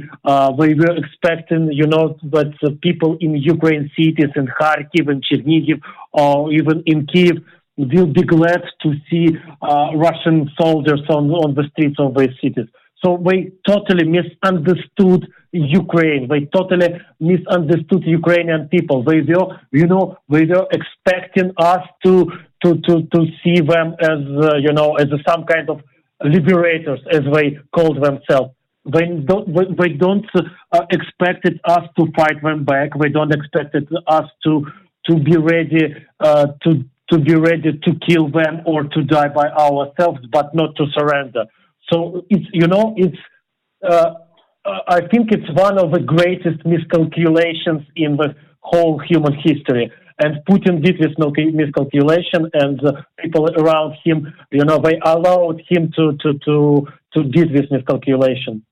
they 0.60 0.74
were 0.74 0.96
expecting, 0.96 1.72
you 1.72 1.88
know, 1.88 2.18
that 2.32 2.54
people 2.82 3.18
in 3.20 3.36
Ukraine 3.36 3.90
cities, 3.98 4.32
in 4.36 4.48
Kharkiv 4.60 5.10
and 5.10 5.24
Chernihiv, 5.28 5.82
or 6.12 6.52
even 6.54 6.84
in 6.86 7.06
Kiev, 7.08 7.38
will 7.78 8.08
be 8.08 8.24
glad 8.24 8.62
to 8.84 8.94
see 9.10 9.28
Russian 10.08 10.50
soldiers 10.60 11.04
on 11.10 11.32
on 11.32 11.56
the 11.56 11.66
streets 11.72 12.00
of 12.00 12.16
these 12.16 12.36
cities. 12.42 12.70
So 13.04 13.22
they 13.28 13.52
totally 13.68 14.06
misunderstood 14.08 15.28
Ukraine. 15.54 16.28
They 16.28 16.42
totally 16.46 16.90
misunderstood 17.20 18.04
Ukrainian 18.06 18.68
people. 18.70 19.04
They 19.04 19.22
were, 19.22 19.60
you 19.72 19.88
know, 19.88 20.18
they 20.30 20.46
were 20.46 20.68
expecting 20.72 21.52
us 21.58 21.84
to 22.06 22.32
to 22.64 22.76
to 22.88 22.94
to 23.14 23.20
see 23.44 23.60
them 23.62 23.96
as 24.00 24.20
uh, 24.48 24.56
you 24.58 24.74
know 24.74 24.96
as 24.96 25.08
some 25.28 25.46
kind 25.46 25.70
of 25.70 25.82
liberators, 26.24 27.00
as 27.12 27.22
they 27.34 27.60
called 27.76 28.04
themselves. 28.04 28.52
They 28.86 29.06
don't 29.26 29.46
they 29.78 29.90
don't 29.90 30.26
uh, 30.36 30.82
expected 30.92 31.60
us 31.66 31.84
to 31.98 32.12
fight 32.18 32.42
them 32.42 32.66
back. 32.66 32.90
They 33.00 33.10
don't 33.10 33.34
expected 33.34 33.88
us 34.08 34.28
to 34.46 34.66
to 35.08 35.20
be 35.20 35.38
ready 35.38 35.94
uh, 36.20 36.48
to 36.64 36.84
to 37.12 37.20
be 37.20 37.36
ready 37.36 37.80
to 37.86 37.92
kill 38.08 38.30
them 38.30 38.62
or 38.66 38.84
to 38.86 39.04
die 39.04 39.28
by 39.28 39.48
ourselves, 39.50 40.20
but 40.32 40.56
not 40.56 40.76
to 40.78 40.86
surrender. 40.98 41.46
So 41.92 42.26
it's 42.30 42.46
you 42.52 42.68
know 42.68 42.96
it's 42.98 43.18
uh, 43.88 44.14
I 44.66 45.02
think 45.12 45.32
it's 45.32 45.50
one 45.52 45.78
of 45.78 45.92
the 45.92 46.00
greatest 46.00 46.66
miscalculations 46.66 47.82
in 47.96 48.16
the 48.16 48.36
whole 48.62 48.98
human 49.00 49.34
history. 49.34 49.92
And 50.20 50.38
Putin 50.46 50.82
did 50.82 51.00
this 51.00 51.12
miscalculation, 51.18 52.50
and 52.54 52.80
people 53.20 53.50
around 53.58 53.96
him, 54.04 54.34
you 54.52 54.64
know, 54.64 54.78
they 54.78 55.00
allowed 55.04 55.62
him 55.68 55.92
to 55.96 56.14
to 56.22 56.40
to 56.46 56.88
to 57.14 57.24
do 57.24 57.46
this 57.48 57.70
miscalculation. 57.72 58.64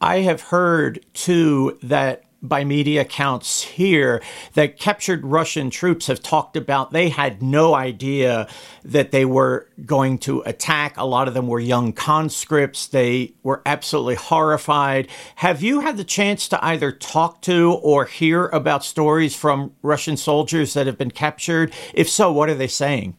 I 0.00 0.18
have 0.20 0.42
heard 0.42 1.06
too 1.14 1.78
that 1.82 2.25
by 2.42 2.64
media 2.64 3.02
accounts 3.02 3.62
here 3.62 4.22
that 4.54 4.78
captured 4.78 5.24
Russian 5.24 5.70
troops 5.70 6.06
have 6.06 6.22
talked 6.22 6.56
about 6.56 6.90
they 6.90 7.08
had 7.08 7.42
no 7.42 7.74
idea 7.74 8.48
that 8.84 9.10
they 9.10 9.24
were 9.24 9.68
going 9.84 10.18
to 10.18 10.42
attack. 10.42 10.96
A 10.96 11.06
lot 11.06 11.28
of 11.28 11.34
them 11.34 11.46
were 11.46 11.60
young 11.60 11.92
conscripts. 11.92 12.86
They 12.86 13.34
were 13.42 13.62
absolutely 13.66 14.16
horrified. 14.16 15.08
Have 15.36 15.62
you 15.62 15.80
had 15.80 15.96
the 15.96 16.04
chance 16.04 16.48
to 16.48 16.64
either 16.64 16.92
talk 16.92 17.42
to 17.42 17.72
or 17.82 18.04
hear 18.04 18.46
about 18.48 18.84
stories 18.84 19.34
from 19.34 19.72
Russian 19.82 20.16
soldiers 20.16 20.74
that 20.74 20.86
have 20.86 20.98
been 20.98 21.10
captured? 21.10 21.72
If 21.94 22.08
so, 22.08 22.30
what 22.32 22.48
are 22.48 22.54
they 22.54 22.68
saying? 22.68 23.16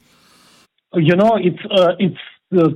You 0.94 1.16
know, 1.16 1.38
it's 1.40 1.60
uh, 1.70 1.94
it's 2.00 2.18
uh, 2.58 2.70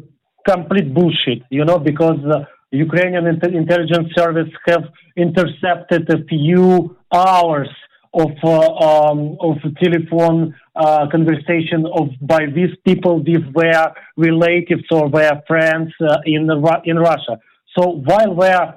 complete 0.48 0.94
bullshit. 0.94 1.44
You 1.50 1.66
know, 1.66 1.78
because. 1.78 2.20
Uh, 2.26 2.46
Ukrainian 2.72 3.28
intelligence 3.28 4.10
service 4.16 4.50
have 4.68 4.86
intercepted 5.16 6.10
a 6.10 6.24
few 6.26 6.96
hours 7.14 7.70
of 8.14 8.32
uh, 8.44 8.50
um, 8.50 9.38
of 9.40 9.58
telephone 9.82 10.56
uh, 10.76 11.08
conversation 11.10 11.86
of 11.86 12.10
by 12.22 12.46
these 12.54 12.76
people 12.86 13.24
with 13.24 13.54
their 13.54 13.94
relatives 14.18 14.84
or 14.92 15.10
their 15.10 15.42
friends 15.48 15.92
uh, 16.02 16.18
in 16.26 16.50
in 16.86 16.98
Russia. 16.98 17.40
So 17.78 18.02
while 18.04 18.36
we're 18.36 18.74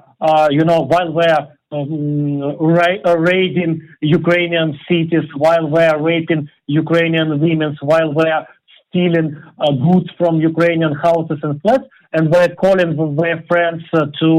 you 0.51 0.63
know 0.63 0.81
while 0.81 1.13
they're 1.13 1.55
um, 1.71 2.41
ra- 2.59 3.13
raiding 3.13 3.81
Ukrainian 4.01 4.79
cities, 4.87 5.27
while 5.35 5.67
we're 5.67 6.01
raping 6.01 6.49
Ukrainian 6.67 7.39
women, 7.39 7.77
while 7.81 8.13
they're 8.13 8.47
stealing 8.95 9.35
uh, 9.59 9.71
goods 9.71 10.09
from 10.17 10.39
Ukrainian 10.39 10.93
houses 10.93 11.39
and 11.43 11.61
flats, 11.61 11.83
and 12.13 12.31
we're 12.31 12.55
calling 12.55 12.95
their 13.17 13.43
friends 13.49 13.83
uh, 13.93 14.05
to 14.21 14.29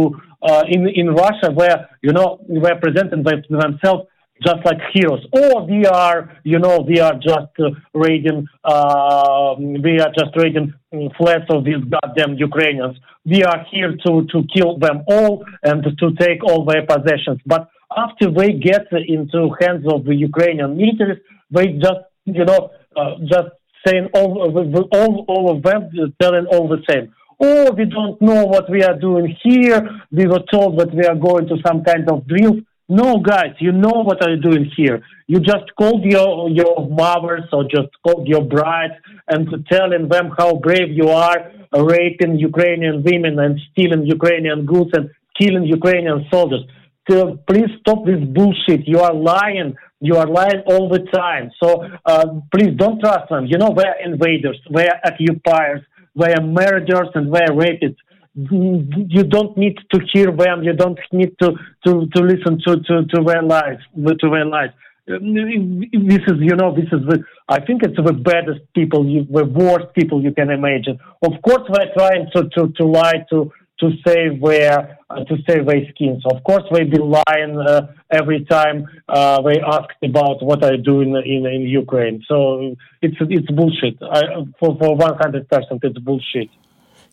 uh, 0.42 0.62
in 0.68 0.88
in 0.88 1.08
Russia, 1.24 1.50
where 1.52 1.90
you 2.02 2.12
know 2.12 2.40
they're 2.48 2.80
presented 2.80 3.22
by 3.22 3.34
themselves 3.48 4.08
just 4.42 4.64
like 4.64 4.78
heroes, 4.92 5.24
or 5.32 5.66
we 5.66 5.86
are, 5.86 6.36
you 6.44 6.58
know, 6.58 6.80
we 6.86 7.00
are 7.00 7.14
just 7.14 7.52
uh, 7.58 7.70
raiding, 7.94 8.46
uh, 8.64 9.54
we 9.58 9.98
are 9.98 10.12
just 10.18 10.36
raiding 10.36 10.74
flats 11.16 11.46
of 11.48 11.64
these 11.64 11.82
goddamn 11.94 12.34
Ukrainians. 12.34 12.98
We 13.24 13.42
are 13.44 13.64
here 13.70 13.92
to 14.04 14.26
to 14.32 14.38
kill 14.54 14.78
them 14.78 15.04
all 15.08 15.44
and 15.62 15.82
to 16.00 16.06
take 16.24 16.44
all 16.44 16.64
their 16.64 16.84
possessions. 16.84 17.40
But 17.46 17.68
after 17.96 18.30
they 18.30 18.52
get 18.52 18.86
into 18.92 19.56
hands 19.60 19.84
of 19.90 20.04
the 20.04 20.14
Ukrainian 20.14 20.76
militaries, 20.76 21.20
they 21.50 21.66
just, 21.86 22.02
you 22.26 22.44
know, 22.44 22.70
uh, 22.94 23.12
just 23.34 23.50
saying 23.86 24.08
all, 24.14 24.88
all, 24.92 25.24
all 25.28 25.56
of 25.56 25.62
them 25.62 25.90
telling 26.20 26.46
all 26.46 26.68
the 26.68 26.82
same. 26.88 27.14
Oh, 27.38 27.70
we 27.72 27.84
don't 27.84 28.20
know 28.20 28.44
what 28.44 28.70
we 28.70 28.82
are 28.82 28.98
doing 28.98 29.36
here. 29.42 29.88
We 30.10 30.26
were 30.26 30.42
told 30.50 30.78
that 30.80 30.94
we 30.94 31.04
are 31.04 31.14
going 31.14 31.46
to 31.48 31.56
some 31.66 31.84
kind 31.84 32.10
of 32.10 32.26
drill. 32.26 32.60
No, 32.88 33.18
guys, 33.18 33.54
you 33.58 33.72
know 33.72 34.04
what 34.04 34.22
are 34.22 34.30
you 34.30 34.40
doing 34.40 34.70
here. 34.76 35.02
You 35.26 35.40
just 35.40 35.74
called 35.76 36.04
your 36.04 36.48
your 36.50 36.88
mothers 36.88 37.48
or 37.52 37.64
just 37.64 37.90
called 38.04 38.28
your 38.28 38.42
brides 38.42 38.94
and 39.28 39.48
telling 39.68 40.08
them 40.08 40.30
how 40.38 40.54
brave 40.54 40.92
you 40.92 41.08
are, 41.08 41.50
raping 41.76 42.38
Ukrainian 42.38 43.02
women 43.02 43.38
and 43.40 43.58
stealing 43.72 44.06
Ukrainian 44.06 44.66
goods 44.66 44.90
and 44.94 45.10
killing 45.38 45.64
Ukrainian 45.64 46.26
soldiers. 46.32 46.64
So 47.10 47.38
please 47.48 47.70
stop 47.80 48.06
this 48.06 48.22
bullshit. 48.36 48.86
You 48.86 49.00
are 49.00 49.14
lying. 49.14 49.76
You 50.00 50.16
are 50.16 50.26
lying 50.26 50.62
all 50.66 50.88
the 50.88 51.00
time. 51.12 51.50
So 51.62 51.88
uh, 52.04 52.26
please 52.54 52.74
don't 52.76 53.00
trust 53.00 53.30
them. 53.30 53.46
You 53.46 53.58
know 53.58 53.74
they're 53.76 54.00
invaders. 54.04 54.60
They're 54.70 55.00
occupiers 55.04 55.82
we're 56.16 56.40
murderers 56.40 57.10
and 57.14 57.30
we're 57.30 57.46
rapists. 57.48 57.98
You 58.34 59.24
don't 59.24 59.56
need 59.56 59.76
to 59.92 60.00
hear 60.12 60.32
them. 60.32 60.62
You 60.62 60.72
don't 60.72 60.98
need 61.12 61.32
to, 61.42 61.52
to, 61.84 62.06
to 62.14 62.22
listen 62.22 62.58
to, 62.66 62.76
to, 62.80 63.04
to 63.04 63.22
their 63.24 63.42
lives, 63.42 63.82
to 63.94 64.30
their 64.30 64.46
lives. 64.46 64.72
This 65.06 66.22
is, 66.26 66.38
you 66.40 66.56
know, 66.56 66.74
this 66.74 66.86
is 66.86 67.06
the, 67.06 67.22
I 67.48 67.60
think 67.60 67.82
it's 67.82 67.96
the 67.96 68.12
baddest 68.12 68.60
people, 68.74 69.06
you, 69.06 69.24
the 69.30 69.44
worst 69.44 69.94
people 69.94 70.22
you 70.22 70.32
can 70.32 70.50
imagine. 70.50 70.98
Of 71.22 71.34
course, 71.42 71.68
they're 71.72 71.92
trying 71.96 72.28
to, 72.34 72.48
to, 72.48 72.72
to 72.78 72.84
lie 72.86 73.24
to, 73.30 73.52
to 73.80 73.90
save 74.06 74.40
their 74.40 74.98
uh, 75.10 75.24
to 75.24 75.36
save 75.48 75.66
their 75.66 75.82
skins. 75.90 76.22
Of 76.26 76.42
course, 76.44 76.64
they 76.72 76.84
be 76.84 76.98
lying 76.98 77.58
uh, 77.58 77.92
every 78.10 78.44
time 78.44 78.86
uh, 79.08 79.42
they 79.42 79.60
asked 79.60 80.02
about 80.02 80.42
what 80.42 80.64
I 80.64 80.76
do 80.76 81.00
in 81.00 81.14
in, 81.16 81.46
in 81.46 81.62
Ukraine. 81.62 82.24
So 82.28 82.74
it's 83.02 83.16
it's 83.20 83.50
bullshit. 83.50 83.96
I, 84.02 84.22
for 84.58 84.76
for 84.78 84.96
one 84.96 85.16
hundred 85.18 85.48
percent, 85.48 85.80
it's 85.82 85.98
bullshit. 85.98 86.50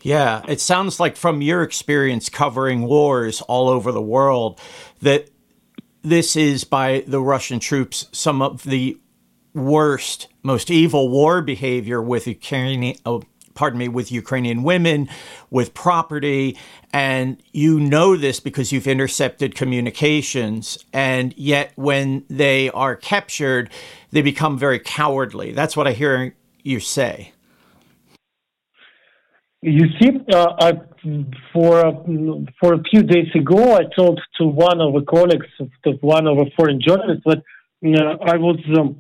Yeah, 0.02 0.42
it 0.48 0.60
sounds 0.60 1.00
like 1.00 1.16
from 1.16 1.42
your 1.42 1.64
experience 1.64 2.28
covering 2.28 2.84
wars 2.84 3.42
all 3.42 3.70
over 3.70 3.92
the 3.92 4.02
world 4.02 4.60
that 5.02 5.30
this 6.02 6.36
is 6.36 6.66
by 6.66 7.06
the 7.08 7.22
Russian 7.22 7.60
troops 7.60 8.08
some 8.12 8.42
of 8.42 8.64
the 8.64 9.00
worst, 9.54 10.28
most 10.42 10.70
evil 10.70 11.10
war 11.10 11.42
behavior 11.42 12.02
with 12.02 12.28
Ukrainian, 12.28 12.98
pardon 13.54 13.80
me, 13.80 13.88
with 13.88 14.12
Ukrainian 14.12 14.64
women, 14.64 15.10
with 15.50 15.74
property. 15.74 16.58
And 16.92 17.42
you 17.52 17.80
know 17.80 18.16
this 18.16 18.40
because 18.40 18.72
you've 18.72 18.88
intercepted 18.88 19.56
communications. 19.56 20.84
And 20.94 21.34
yet, 21.38 21.72
when 21.76 22.26
they 22.30 22.70
are 22.70 22.96
captured, 22.96 23.70
they 24.12 24.22
become 24.22 24.58
very 24.58 24.80
cowardly. 24.80 25.52
That's 25.52 25.76
what 25.78 25.88
I 25.88 25.94
hear 25.94 26.36
you 26.64 26.80
say. 26.80 27.34
You 29.62 29.88
see, 29.98 30.10
uh, 30.34 30.48
I, 30.60 30.74
for 31.54 31.86
uh, 31.86 31.92
for 32.60 32.74
a 32.74 32.84
few 32.92 33.02
days 33.02 33.30
ago, 33.34 33.76
I 33.76 33.84
talked 33.96 34.20
to 34.38 34.46
one 34.46 34.82
of 34.82 34.94
the 34.94 35.06
colleagues, 35.10 35.48
one 36.02 36.28
of 36.28 36.36
the 36.38 36.52
foreign 36.58 36.82
journalists, 36.86 37.24
that 37.26 37.38
uh, 37.86 38.18
I 38.22 38.36
was 38.36 38.60
um, 38.78 39.00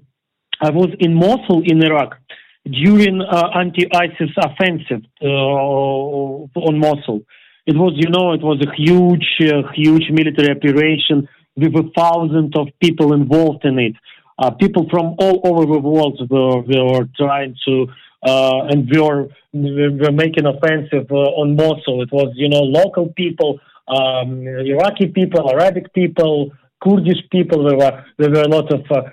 I 0.61 0.69
was 0.69 0.87
in 0.99 1.15
Mosul 1.15 1.63
in 1.65 1.83
Iraq, 1.83 2.15
during 2.65 3.21
uh, 3.21 3.49
anti-ISIS 3.55 4.31
offensive 4.37 5.03
uh, 5.21 5.27
on 5.27 6.79
Mosul. 6.79 7.21
It 7.65 7.75
was, 7.75 7.93
you 7.95 8.09
know, 8.09 8.33
it 8.33 8.41
was 8.41 8.61
a 8.61 8.73
huge, 8.75 9.27
uh, 9.41 9.71
huge 9.73 10.09
military 10.11 10.51
operation 10.55 11.27
with 11.55 11.75
a 11.75 11.89
thousand 11.95 12.55
of 12.57 12.67
people 12.81 13.13
involved 13.13 13.63
in 13.65 13.79
it. 13.79 13.95
Uh, 14.37 14.51
people 14.51 14.87
from 14.89 15.15
all 15.19 15.39
over 15.43 15.65
the 15.71 15.79
world 15.79 16.19
were, 16.29 16.61
were 16.61 17.07
trying 17.15 17.55
to 17.65 17.87
uh, 18.25 18.67
and 18.69 18.89
we 18.89 18.99
were, 19.01 19.27
we 19.51 19.89
were 19.97 20.11
making 20.11 20.45
offensive 20.45 21.11
uh, 21.11 21.41
on 21.41 21.55
Mosul. 21.55 22.01
It 22.01 22.11
was, 22.11 22.31
you 22.35 22.47
know, 22.47 22.61
local 22.61 23.09
people, 23.09 23.59
um, 23.87 24.47
Iraqi 24.47 25.07
people, 25.07 25.49
Arabic 25.51 25.93
people, 25.93 26.51
Kurdish 26.83 27.29
people. 27.31 27.67
There 27.67 27.77
were 27.77 28.05
there 28.17 28.29
were 28.29 28.41
a 28.41 28.47
lot 28.47 28.71
of 28.73 28.81
uh, 28.91 29.09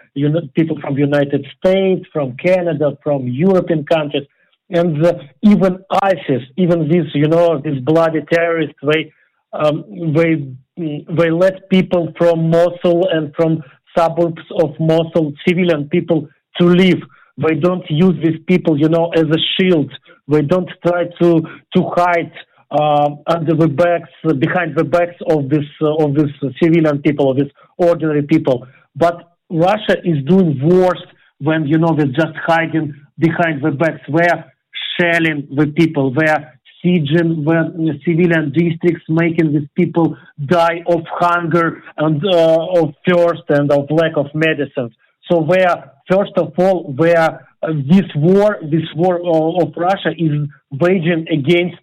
people 0.55 0.81
from 0.81 0.95
the 0.95 1.01
United 1.01 1.47
States, 1.57 2.07
from 2.13 2.37
Canada, 2.37 2.99
from 3.03 3.29
European 3.29 3.85
countries, 3.85 4.27
and 4.71 5.05
uh, 5.05 5.15
even 5.43 5.85
ISIS, 6.03 6.43
even 6.57 6.89
these 6.89 7.11
you 7.15 7.29
know 7.29 7.61
these 7.65 7.81
bloody 7.83 8.21
terrorists. 8.33 8.79
They 8.83 9.13
um, 9.53 9.85
they 10.15 10.55
they 10.77 11.31
let 11.31 11.69
people 11.71 12.13
from 12.19 12.51
Mosul 12.51 13.09
and 13.11 13.33
from 13.37 13.63
suburbs 13.97 14.43
of 14.63 14.71
Mosul, 14.81 15.33
civilian 15.47 15.89
people, 15.89 16.29
to 16.59 16.67
leave. 16.67 17.03
They 17.37 17.55
don't 17.55 17.85
use 17.89 18.17
these 18.23 18.41
people, 18.47 18.79
you 18.79 18.89
know, 18.89 19.11
as 19.17 19.25
a 19.25 19.41
shield. 19.55 19.91
They 20.29 20.43
don't 20.43 20.71
try 20.87 21.05
to 21.21 21.41
to 21.75 21.91
hide 21.97 22.33
under 22.71 23.55
the 23.57 23.69
backs, 23.69 24.11
behind 24.39 24.77
the 24.77 24.85
backs 24.85 25.17
of 25.29 25.49
this 25.49 25.67
uh, 25.83 26.05
of 26.05 26.15
this 26.15 26.31
civilian 26.63 27.03
people, 27.03 27.31
of 27.31 27.37
these 27.37 27.53
ordinary 27.77 28.23
people. 28.23 28.67
But 28.95 29.37
Russia 29.51 29.97
is 30.05 30.25
doing 30.27 30.61
worse 30.63 31.03
when 31.39 31.67
you 31.67 31.79
know 31.79 31.95
they're 31.97 32.07
just 32.07 32.37
hiding 32.47 32.95
behind 33.19 33.63
the 33.63 33.73
backs. 33.73 34.03
They're 34.09 34.53
shelling 34.99 35.49
the 35.55 35.67
people. 35.67 36.15
They're 36.15 36.61
sieging 36.85 37.45
the 37.45 37.99
civilian 38.05 38.53
districts, 38.53 39.05
making 39.09 39.53
these 39.53 39.69
people 39.75 40.17
die 40.45 40.83
of 40.87 41.01
hunger 41.07 41.83
and 41.97 42.23
uh, 42.25 42.81
of 42.81 42.95
thirst 43.07 43.43
and 43.49 43.71
of 43.73 43.91
lack 43.91 44.17
of 44.17 44.27
medicines. 44.35 44.93
So 45.31 45.41
where, 45.41 45.93
first 46.11 46.33
of 46.37 46.53
all, 46.59 46.93
where 46.93 47.47
uh, 47.63 47.69
this 47.89 48.09
war, 48.15 48.59
this 48.63 48.89
war 48.97 49.21
of 49.63 49.73
Russia 49.77 50.11
is 50.17 50.49
waging 50.71 51.27
against 51.31 51.77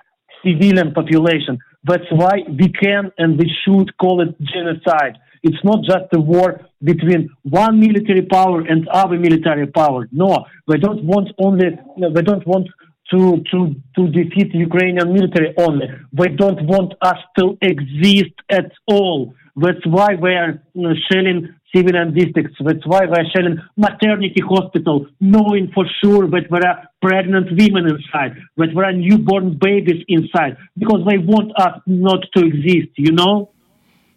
civilian 0.44 0.94
population. 0.94 1.60
That's 1.84 2.10
why 2.12 2.44
we 2.48 2.70
can 2.70 3.12
and 3.18 3.38
we 3.38 3.52
should 3.64 3.98
call 3.98 4.22
it 4.22 4.36
genocide. 4.42 5.18
It's 5.44 5.64
not 5.64 5.84
just 5.84 6.06
a 6.14 6.20
war 6.20 6.62
between 6.84 7.30
one 7.44 7.80
military 7.80 8.24
power 8.24 8.62
and 8.62 8.88
other 8.90 9.18
military 9.18 9.68
power. 9.68 10.08
No, 10.12 10.46
we 10.68 10.78
don't 10.78 11.04
want 11.04 11.30
only, 11.40 11.70
we 11.96 12.22
don't 12.22 12.46
want 12.46 12.68
to, 13.12 13.42
to, 13.52 13.76
to 13.96 14.08
defeat 14.10 14.54
Ukrainian 14.54 15.14
military 15.14 15.54
only. 15.58 15.88
We 16.12 16.28
don't 16.30 16.66
want 16.66 16.94
us 17.02 17.18
to 17.40 17.58
exist 17.62 18.34
at 18.50 18.72
all. 18.88 19.34
That's 19.56 19.86
why 19.86 20.16
we 20.16 20.32
are 20.32 20.62
you 20.74 20.82
know, 20.84 20.94
shelling 21.12 21.56
civilian 21.78 22.14
districts. 22.14 22.58
That's 22.64 22.86
why 22.86 23.02
we 23.06 23.12
are 23.12 23.26
shelling 23.36 23.60
maternity 23.76 24.42
hospital, 24.48 25.08
knowing 25.20 25.72
for 25.74 25.86
sure 26.04 26.28
that 26.30 26.48
there 26.50 26.68
are 26.68 26.90
pregnant 27.02 27.48
women 27.52 27.86
inside, 27.88 28.38
that 28.58 28.70
there 28.74 28.86
are 28.86 28.94
newborn 28.94 29.58
babies 29.62 30.04
inside, 30.08 30.58
because 30.78 31.06
they 31.08 31.18
want 31.18 31.52
us 31.58 31.82
not 31.86 32.22
to 32.36 32.46
exist, 32.46 32.90
you 32.96 33.12
know? 33.12 33.52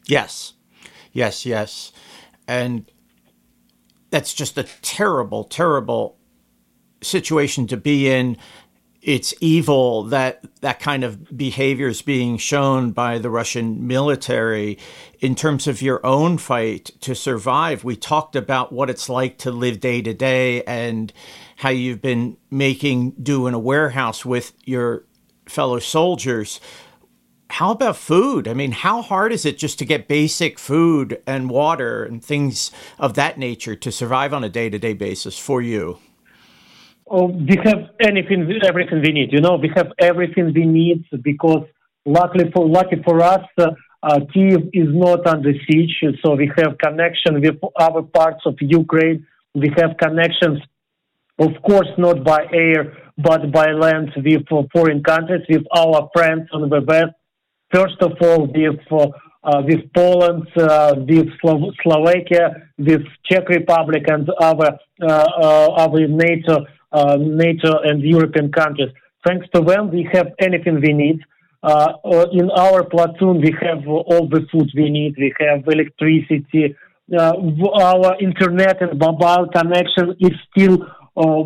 Yes, 0.07 0.55
yes, 1.12 1.45
yes. 1.45 1.93
And 2.49 2.90
that's 4.11 4.33
just 4.35 4.59
a 4.59 4.64
terrible, 4.83 5.45
terrible 5.45 6.17
situation 7.02 7.67
to 7.67 7.76
be 7.76 8.11
in 8.11 8.37
it's 9.02 9.33
evil 9.40 10.04
that 10.04 10.45
that 10.61 10.78
kind 10.78 11.04
of 11.04 11.37
behavior 11.37 11.88
is 11.88 12.02
being 12.02 12.37
shown 12.37 12.90
by 12.90 13.19
the 13.19 13.30
Russian 13.30 13.87
military 13.87 14.78
in 15.21 15.35
terms 15.35 15.66
of 15.66 15.80
your 15.80 16.04
own 16.04 16.37
fight 16.37 16.91
to 17.00 17.15
survive. 17.15 17.82
We 17.82 17.97
talked 17.97 18.36
about 18.36 18.73
what 18.73 18.91
it's 18.91 19.08
like 19.08 19.39
to 19.39 19.50
live 19.50 19.80
day 19.80 20.02
to 20.02 20.13
day 20.13 20.63
and 20.65 21.13
how 21.56 21.71
you've 21.71 22.02
been 22.02 22.36
making 22.50 23.13
do 23.23 23.47
in 23.47 23.54
a 23.54 23.58
warehouse 23.58 24.25
with 24.25 24.52
your 24.65 25.04
fellow 25.47 25.78
soldiers. 25.78 26.60
How 27.49 27.73
about 27.73 27.97
food? 27.97 28.47
I 28.47 28.54
mean, 28.54 28.73
how 28.73 29.02
hard 29.02 29.32
is 29.32 29.45
it 29.45 29.58
just 29.58 29.78
to 29.78 29.84
get 29.84 30.08
basic 30.08 30.58
food 30.58 31.21
and 31.26 31.50
water 31.50 32.04
and 32.04 32.23
things 32.23 32.71
of 32.99 33.15
that 33.15 33.39
nature 33.39 33.75
to 33.75 33.91
survive 33.91 34.32
on 34.32 34.45
a 34.45 34.49
day 34.49 34.69
to 34.69 34.78
day 34.78 34.93
basis 34.93 35.39
for 35.39 35.63
you? 35.63 35.99
Oh, 37.11 37.27
we 37.27 37.57
have 37.65 37.91
anything, 38.01 38.51
everything 38.65 39.03
we 39.05 39.13
need. 39.13 39.33
You 39.33 39.41
know, 39.41 39.57
we 39.57 39.71
have 39.77 39.93
everything 39.99 40.53
we 40.55 40.65
need 40.65 41.05
because 41.23 41.67
luckily 42.07 42.51
for 42.55 42.69
lucky 42.69 43.03
for 43.05 43.23
us, 43.23 43.45
uh, 43.59 43.71
uh, 44.03 44.21
Kiev 44.33 44.71
is 44.73 44.89
not 44.89 45.27
under 45.27 45.53
siege, 45.69 45.95
so 46.25 46.35
we 46.35 46.51
have 46.57 46.79
connection 46.79 47.41
with 47.41 47.57
other 47.79 48.03
parts 48.03 48.41
of 48.47 48.55
Ukraine. 48.61 49.27
We 49.55 49.71
have 49.77 49.97
connections, 50.01 50.61
of 51.39 51.51
course, 51.67 51.89
not 51.99 52.25
by 52.25 52.47
air 52.53 52.97
but 53.23 53.53
by 53.53 53.73
land 53.73 54.11
with 54.17 54.47
foreign 54.73 55.03
countries, 55.03 55.45
with 55.49 55.65
our 55.77 56.09
friends 56.15 56.49
on 56.53 56.69
the 56.69 56.81
west. 56.81 57.15
First 57.73 58.01
of 58.01 58.13
all, 58.23 58.47
with 58.47 58.81
uh, 59.43 59.63
with 59.65 59.93
Poland, 59.95 60.47
uh, 60.57 60.95
with 60.97 61.29
Slo- 61.41 61.73
Slovakia, 61.83 62.69
with 62.79 63.03
Czech 63.25 63.49
Republic, 63.49 64.05
and 64.09 64.29
other 64.41 64.79
uh, 65.03 65.07
uh 65.07 65.69
other 65.85 66.07
NATO 66.09 66.67
NATO 66.93 67.79
and 67.83 68.03
European 68.03 68.50
countries. 68.53 68.91
Thanks 69.26 69.47
to 69.55 69.61
them, 69.61 69.91
we 69.91 70.09
have 70.13 70.29
anything 70.41 70.81
we 70.81 70.93
need. 70.93 71.21
Uh, 71.63 71.93
uh, 72.05 72.26
in 72.33 72.50
our 72.50 72.85
platoon, 72.85 73.41
we 73.41 73.55
have 73.61 73.87
all 73.87 74.26
the 74.29 74.47
food 74.50 74.71
we 74.75 74.89
need. 74.89 75.15
We 75.19 75.35
have 75.41 75.63
electricity. 75.67 76.75
Uh, 77.13 77.35
our 77.83 78.19
internet 78.21 78.81
and 78.81 78.99
mobile 78.99 79.49
connection 79.55 80.17
is 80.21 80.33
still 80.50 80.87
uh, 81.17 81.43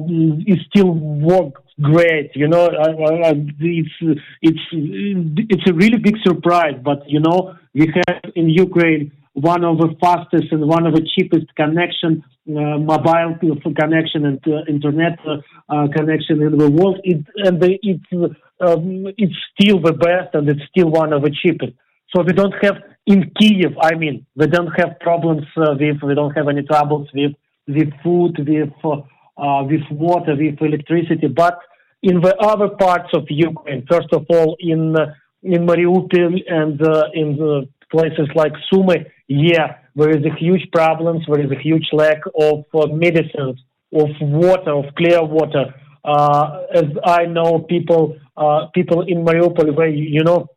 is 0.46 0.58
still 0.68 0.92
work 0.92 1.54
great. 1.80 2.30
You 2.34 2.46
know, 2.46 2.68
it's 2.70 4.20
it's 4.42 4.60
it's 4.72 5.70
a 5.70 5.72
really 5.72 5.98
big 5.98 6.16
surprise. 6.22 6.76
But 6.84 7.08
you 7.08 7.18
know, 7.18 7.56
we 7.72 7.92
have 8.06 8.32
in 8.36 8.50
Ukraine 8.50 9.10
one 9.34 9.64
of 9.64 9.78
the 9.78 9.94
fastest 10.00 10.52
and 10.52 10.66
one 10.66 10.86
of 10.86 10.94
the 10.94 11.06
cheapest 11.14 11.54
connection, 11.56 12.22
uh, 12.48 12.78
mobile 12.78 13.36
connection 13.76 14.24
and 14.26 14.40
uh, 14.46 14.64
internet 14.68 15.18
uh, 15.26 15.88
connection 15.94 16.40
in 16.40 16.56
the 16.56 16.70
world. 16.70 17.00
It, 17.02 17.26
and 17.36 17.62
it's 17.62 18.36
um, 18.60 19.06
it's 19.18 19.34
still 19.52 19.80
the 19.80 19.92
best 19.92 20.34
and 20.34 20.48
it's 20.48 20.62
still 20.70 20.88
one 20.88 21.12
of 21.12 21.22
the 21.22 21.34
cheapest. 21.42 21.72
So 22.14 22.22
we 22.22 22.32
don't 22.32 22.54
have 22.62 22.76
in 23.06 23.32
Kiev. 23.38 23.76
I 23.82 23.96
mean, 23.96 24.24
we 24.36 24.46
don't 24.46 24.72
have 24.78 25.00
problems 25.00 25.46
with. 25.56 25.96
We 26.02 26.14
don't 26.14 26.36
have 26.36 26.48
any 26.48 26.62
troubles 26.62 27.08
with 27.12 27.32
with 27.66 27.90
food, 28.04 28.38
with 28.38 28.70
uh, 28.84 29.64
with 29.64 29.82
water, 29.90 30.36
with 30.36 30.62
electricity. 30.62 31.26
But 31.26 31.58
in 32.02 32.20
the 32.20 32.36
other 32.36 32.68
parts 32.68 33.10
of 33.14 33.24
Ukraine, 33.28 33.84
first 33.90 34.12
of 34.12 34.26
all, 34.30 34.56
in 34.60 34.94
uh, 34.96 35.12
in 35.42 35.66
Mariupol 35.66 36.40
and 36.48 36.80
uh, 36.80 37.04
in 37.12 37.68
places 37.90 38.28
like 38.36 38.52
Sumy, 38.72 39.06
yeah, 39.28 39.78
there 39.94 40.10
is 40.10 40.24
a 40.24 40.34
huge 40.38 40.68
problems. 40.72 41.24
There 41.26 41.44
is 41.44 41.50
a 41.50 41.60
huge 41.60 41.88
lack 41.92 42.18
of 42.38 42.64
uh, 42.74 42.86
medicines, 42.88 43.60
of 43.92 44.08
water, 44.20 44.72
of 44.72 44.94
clear 44.96 45.22
water. 45.22 45.74
Uh, 46.04 46.62
as 46.74 46.84
I 47.04 47.24
know, 47.24 47.60
people 47.60 48.16
uh, 48.36 48.66
people 48.74 49.02
in 49.02 49.24
Mariupol, 49.24 49.74
where 49.74 49.88
you 49.88 50.22
know, 50.22 50.48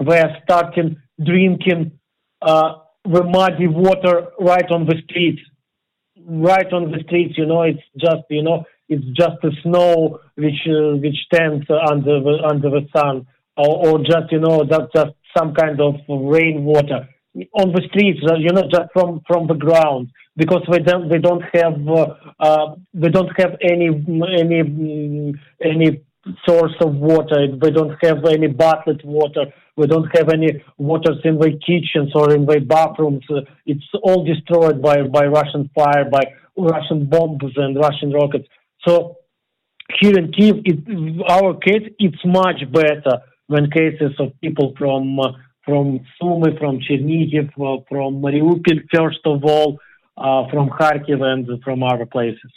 they 0.00 0.20
are 0.20 0.38
starting 0.44 0.96
drinking 1.22 1.98
uh, 2.40 2.74
the 3.04 3.24
muddy 3.24 3.66
water 3.66 4.28
right 4.40 4.70
on 4.70 4.86
the 4.86 4.96
streets, 5.04 5.42
right 6.26 6.72
on 6.72 6.90
the 6.90 7.00
streets. 7.06 7.36
You 7.36 7.44
know, 7.44 7.62
it's 7.62 7.82
just 7.98 8.22
you 8.30 8.42
know, 8.42 8.64
it's 8.88 9.04
just 9.18 9.36
the 9.42 9.52
snow 9.62 10.20
which 10.36 10.66
uh, 10.66 10.96
which 10.96 11.16
stands 11.26 11.66
under 11.68 12.20
the 12.20 12.38
under 12.48 12.70
the 12.70 12.88
sun, 12.96 13.26
or, 13.58 13.88
or 13.88 13.98
just 13.98 14.32
you 14.32 14.40
know, 14.40 14.64
that's 14.64 14.90
just 14.94 15.12
some 15.36 15.52
kind 15.52 15.78
of 15.82 15.96
rainwater 16.08 17.06
on 17.52 17.72
the 17.72 17.82
streets, 17.88 18.20
uh, 18.28 18.34
you 18.34 18.52
know, 18.52 18.68
just 18.70 18.92
from 18.92 19.22
from 19.26 19.46
the 19.46 19.54
ground, 19.54 20.10
because 20.36 20.62
we 20.68 20.78
don't 20.78 21.08
they 21.08 21.18
don't 21.18 21.44
have 21.54 21.88
uh, 21.88 22.14
uh, 22.40 22.74
they 22.94 23.08
don't 23.08 23.30
have 23.38 23.56
any 23.62 23.88
any 23.88 24.62
mm, 24.62 25.34
any 25.62 26.04
source 26.46 26.74
of 26.80 26.94
water. 26.94 27.46
They 27.60 27.70
don't 27.70 27.96
have 28.02 28.24
any 28.24 28.48
bottled 28.48 29.02
water. 29.04 29.46
We 29.76 29.86
don't 29.86 30.08
have 30.16 30.28
any 30.30 30.62
waters 30.76 31.18
in 31.24 31.38
the 31.38 31.52
kitchens 31.64 32.10
or 32.14 32.34
in 32.34 32.46
the 32.46 32.60
bathrooms. 32.60 33.24
It's 33.66 33.86
all 34.02 34.24
destroyed 34.24 34.82
by 34.82 35.02
by 35.02 35.26
Russian 35.26 35.70
fire, 35.74 36.04
by 36.10 36.34
Russian 36.56 37.06
bombs 37.06 37.52
and 37.56 37.76
Russian 37.76 38.12
rockets. 38.12 38.48
So 38.86 39.18
here 40.00 40.18
in 40.18 40.32
Kiev, 40.32 40.56
it, 40.64 41.30
our 41.30 41.54
case 41.54 41.92
it's 41.98 42.24
much 42.24 42.60
better 42.72 43.22
than 43.48 43.70
cases 43.70 44.12
of 44.18 44.38
people 44.40 44.74
from 44.76 45.18
uh, 45.18 45.32
from 45.68 46.00
Sumy, 46.18 46.58
from 46.58 46.80
Chernihiv, 46.80 47.52
from 47.88 48.22
Mariupol, 48.22 48.80
first 48.90 49.20
of 49.26 49.44
all, 49.44 49.78
from 50.50 50.70
Kharkiv, 50.70 51.20
and 51.22 51.46
from 51.62 51.82
other 51.82 52.06
places. 52.06 52.50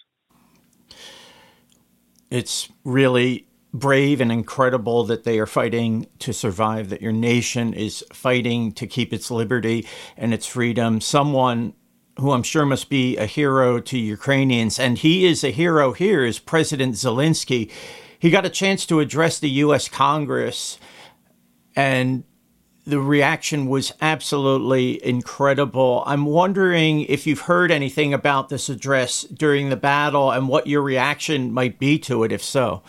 It's 2.30 2.69
really 2.86 3.47
brave 3.74 4.21
and 4.21 4.32
incredible 4.32 5.04
that 5.04 5.26
they 5.26 5.39
are 5.39 5.45
fighting 5.45 6.08
to 6.19 6.32
survive, 6.32 6.89
that 6.89 7.02
your 7.02 7.12
nation 7.12 7.74
is 7.74 8.06
fighting 8.13 8.71
to 8.74 8.88
keep 8.88 9.12
its 9.12 9.30
liberty 9.30 9.86
and 10.15 10.34
its 10.34 10.45
freedom. 10.45 11.02
Someone 11.02 11.74
who 12.17 12.32
I'm 12.32 12.43
sure 12.43 12.65
must 12.65 12.89
be 12.89 13.17
a 13.17 13.26
hero 13.26 13.82
to 13.82 13.97
Ukrainians, 13.97 14.80
and 14.80 14.97
he 14.97 15.26
is 15.26 15.43
a 15.43 15.52
hero 15.52 15.91
here, 15.91 16.24
is 16.24 16.39
President 16.39 16.95
Zelensky. 16.95 17.69
He 18.17 18.30
got 18.30 18.45
a 18.45 18.50
chance 18.50 18.86
to 18.86 19.02
address 19.02 19.38
the 19.39 19.50
U.S. 19.50 19.89
Congress, 19.89 20.80
and 21.76 22.24
the 22.86 23.00
reaction 23.00 23.67
was 23.67 23.94
absolutely 24.02 25.04
incredible. 25.06 26.04
I'm 26.06 26.26
wondering 26.26 27.02
if 27.02 27.28
you've 27.28 27.41
heard 27.41 27.72
anything 27.72 28.13
about 28.13 28.50
this 28.50 28.70
address 28.70 29.22
during 29.24 29.70
the 29.70 29.76
battle 29.76 30.32
and 30.32 30.48
what 30.48 30.67
your 30.67 30.82
reaction 30.82 31.52
might 31.52 31.78
be 31.78 32.00
to 32.00 32.24
it, 32.24 32.32
if 32.32 32.44
so. 32.44 32.82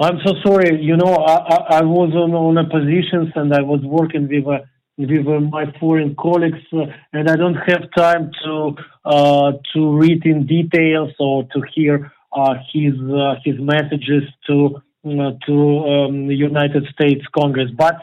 I'm 0.00 0.18
so 0.24 0.34
sorry. 0.44 0.80
You 0.80 0.96
know, 0.96 1.14
I, 1.14 1.34
I, 1.34 1.78
I 1.78 1.82
was 1.82 2.12
on, 2.14 2.32
on 2.32 2.58
a 2.58 2.68
positions 2.68 3.32
and 3.34 3.52
I 3.52 3.62
was 3.62 3.80
working 3.82 4.28
with 4.28 4.46
uh, 4.46 4.64
with 4.98 5.26
uh, 5.26 5.40
my 5.40 5.64
foreign 5.78 6.14
colleagues, 6.16 6.58
uh, 6.72 6.86
and 7.12 7.30
I 7.30 7.36
don't 7.36 7.54
have 7.54 7.88
time 7.96 8.30
to 8.44 8.74
uh, 9.04 9.52
to 9.74 9.96
read 9.96 10.24
in 10.26 10.46
details 10.46 11.10
or 11.18 11.44
to 11.44 11.62
hear 11.74 12.12
uh, 12.32 12.54
his 12.72 12.94
uh, 13.00 13.36
his 13.44 13.56
messages 13.58 14.24
to 14.48 14.82
to 15.04 15.54
um, 15.92 16.26
the 16.26 16.34
United 16.34 16.84
States 16.92 17.24
Congress. 17.36 17.70
But 17.76 17.96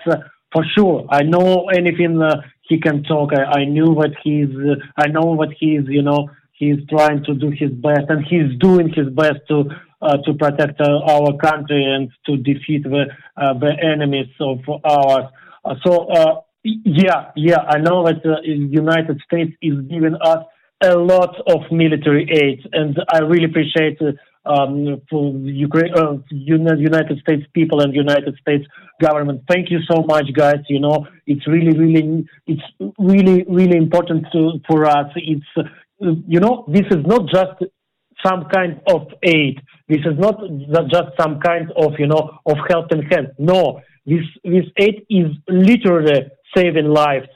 for 0.52 0.64
sure, 0.78 1.06
I 1.10 1.24
know 1.24 1.68
anything 1.70 2.22
he 2.64 2.80
can 2.80 3.04
talk. 3.04 3.32
I, 3.34 3.60
I 3.60 3.66
knew 3.66 3.92
what 3.92 4.12
he's. 4.24 4.50
I 4.98 5.08
know 5.08 5.34
what 5.40 5.50
he's. 5.60 5.82
You 5.88 6.02
know, 6.02 6.30
he's 6.54 6.78
trying 6.90 7.24
to 7.26 7.34
do 7.34 7.50
his 7.50 7.72
best, 7.72 8.10
and 8.10 8.26
he's 8.26 8.58
doing 8.60 8.90
his 8.90 9.10
best 9.10 9.40
to 9.50 9.66
uh, 10.02 10.18
to 10.26 10.34
protect 10.34 10.80
uh, 10.82 11.00
our 11.08 11.36
country 11.38 11.84
and 11.84 12.10
to 12.26 12.38
defeat 12.38 12.84
the 12.84 13.06
uh, 13.38 13.54
the 13.54 13.74
enemies 13.82 14.30
of 14.40 14.60
ours. 14.84 15.26
so 15.84 16.44
yeah, 16.64 17.32
yeah, 17.36 17.60
I 17.68 17.78
know 17.78 18.06
that 18.06 18.24
the 18.24 18.38
United 18.44 19.22
States 19.26 19.52
is 19.62 19.80
giving 19.88 20.16
us 20.22 20.40
a 20.84 20.96
lot 20.96 21.36
of 21.48 21.72
military 21.72 22.28
aid, 22.30 22.68
and 22.74 22.98
I 23.12 23.20
really 23.20 23.46
appreciate 23.46 24.00
um, 24.46 25.02
for 25.10 25.34
Ukraine, 25.68 25.94
uh, 25.94 26.18
United 26.30 27.20
States 27.20 27.44
people 27.54 27.82
and 27.82 27.94
United 27.94 28.36
States 28.42 28.66
government. 29.02 29.42
Thank 29.50 29.72
you 29.72 29.80
so 29.90 30.04
much, 30.04 30.32
guys. 30.34 30.62
You 30.70 30.80
know, 30.80 31.08
it's 31.26 31.48
really, 31.48 31.78
really, 31.78 32.28
it's 32.48 32.64
really, 32.98 33.44
really 33.50 33.78
important 33.78 34.28
to, 34.34 34.60
for 34.68 34.86
us. 34.86 35.08
It's, 35.16 35.70
you 36.00 36.40
know, 36.40 36.66
this 36.68 36.86
is 36.92 37.06
not 37.06 37.28
just 37.30 37.64
some 38.26 38.46
kind 38.54 38.82
of 38.88 39.08
aid. 39.24 39.62
This 39.88 40.00
is 40.00 40.18
not 40.18 40.40
just 40.90 41.10
some 41.20 41.40
kind 41.40 41.72
of, 41.76 41.94
you 42.00 42.08
know, 42.08 42.40
of 42.46 42.58
helping 42.70 43.04
hand. 43.04 43.32
No, 43.38 43.82
this 44.06 44.24
this 44.44 44.66
aid 44.78 45.06
is 45.10 45.28
literally 45.48 46.28
saving 46.56 46.88
lives, 46.88 47.28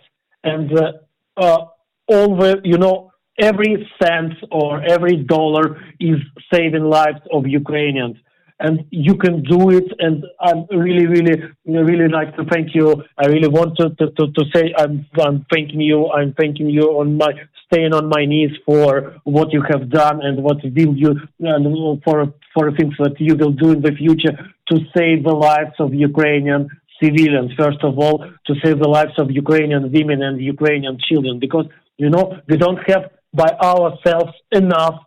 and 0.43 0.71
uh, 0.77 0.91
uh, 1.37 1.65
all 2.07 2.35
the, 2.37 2.61
you 2.63 2.77
know, 2.77 3.08
every 3.39 3.89
cent 4.01 4.33
or 4.51 4.83
every 4.83 5.17
dollar 5.17 5.81
is 5.99 6.17
saving 6.51 6.83
lives 6.83 7.21
of 7.31 7.47
Ukrainians 7.47 8.17
and 8.59 8.85
you 8.91 9.15
can 9.15 9.43
do 9.43 9.69
it. 9.69 9.85
And 9.99 10.25
I'm 10.39 10.65
really, 10.69 11.07
really, 11.07 11.41
really 11.65 12.09
like 12.09 12.35
to 12.35 12.43
thank 12.45 12.75
you. 12.75 13.03
I 13.17 13.27
really 13.27 13.47
want 13.47 13.77
to, 13.77 13.89
to, 13.89 14.11
to, 14.11 14.31
to, 14.31 14.45
say 14.53 14.73
I'm, 14.77 15.05
I'm 15.19 15.45
thanking 15.51 15.81
you. 15.81 16.09
I'm 16.11 16.33
thanking 16.33 16.69
you 16.69 16.99
on 16.99 17.17
my 17.17 17.31
staying 17.71 17.93
on 17.93 18.09
my 18.09 18.25
knees 18.25 18.51
for 18.65 19.15
what 19.23 19.53
you 19.53 19.63
have 19.69 19.89
done 19.89 20.21
and 20.23 20.43
what 20.43 20.57
will 20.63 20.95
you 20.97 21.11
and 21.39 22.03
for 22.03 22.33
for 22.53 22.71
things 22.71 22.95
that 22.97 23.15
you 23.19 23.35
will 23.35 23.51
do 23.51 23.71
in 23.71 23.81
the 23.81 23.91
future 23.91 24.35
to 24.69 24.79
save 24.97 25.23
the 25.23 25.33
lives 25.33 25.75
of 25.79 25.93
Ukrainian 25.93 26.67
civilians. 27.01 27.51
First 27.57 27.83
of 27.83 27.99
all, 27.99 28.25
to 28.47 28.53
save 28.63 28.79
the 28.79 28.89
lives 28.89 29.13
of 29.19 29.29
Ukrainian 29.29 29.91
women 29.91 30.23
and 30.23 30.41
Ukrainian 30.41 30.97
children, 31.07 31.39
because 31.39 31.67
you 31.97 32.09
know 32.09 32.39
we 32.47 32.57
don't 32.57 32.79
have 32.89 33.11
by 33.33 33.49
ourselves 33.61 34.33
enough 34.51 34.99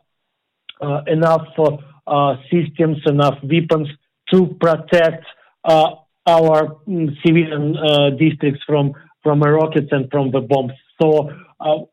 uh, 0.81 1.03
enough. 1.07 1.47
Uh, 1.59 1.77
uh, 2.07 2.35
systems, 2.51 2.99
enough 3.07 3.39
weapons 3.45 3.89
to 4.33 4.57
protect 4.61 5.25
uh, 5.65 5.91
our 6.27 6.77
mm, 6.89 7.09
civilian 7.25 7.77
uh, 7.77 8.11
districts 8.11 8.61
from 8.67 8.93
from 9.23 9.41
rockets 9.41 9.87
and 9.93 10.11
from 10.11 10.33
the 10.33 10.41
bombs. 10.41 10.73
So 11.01 11.31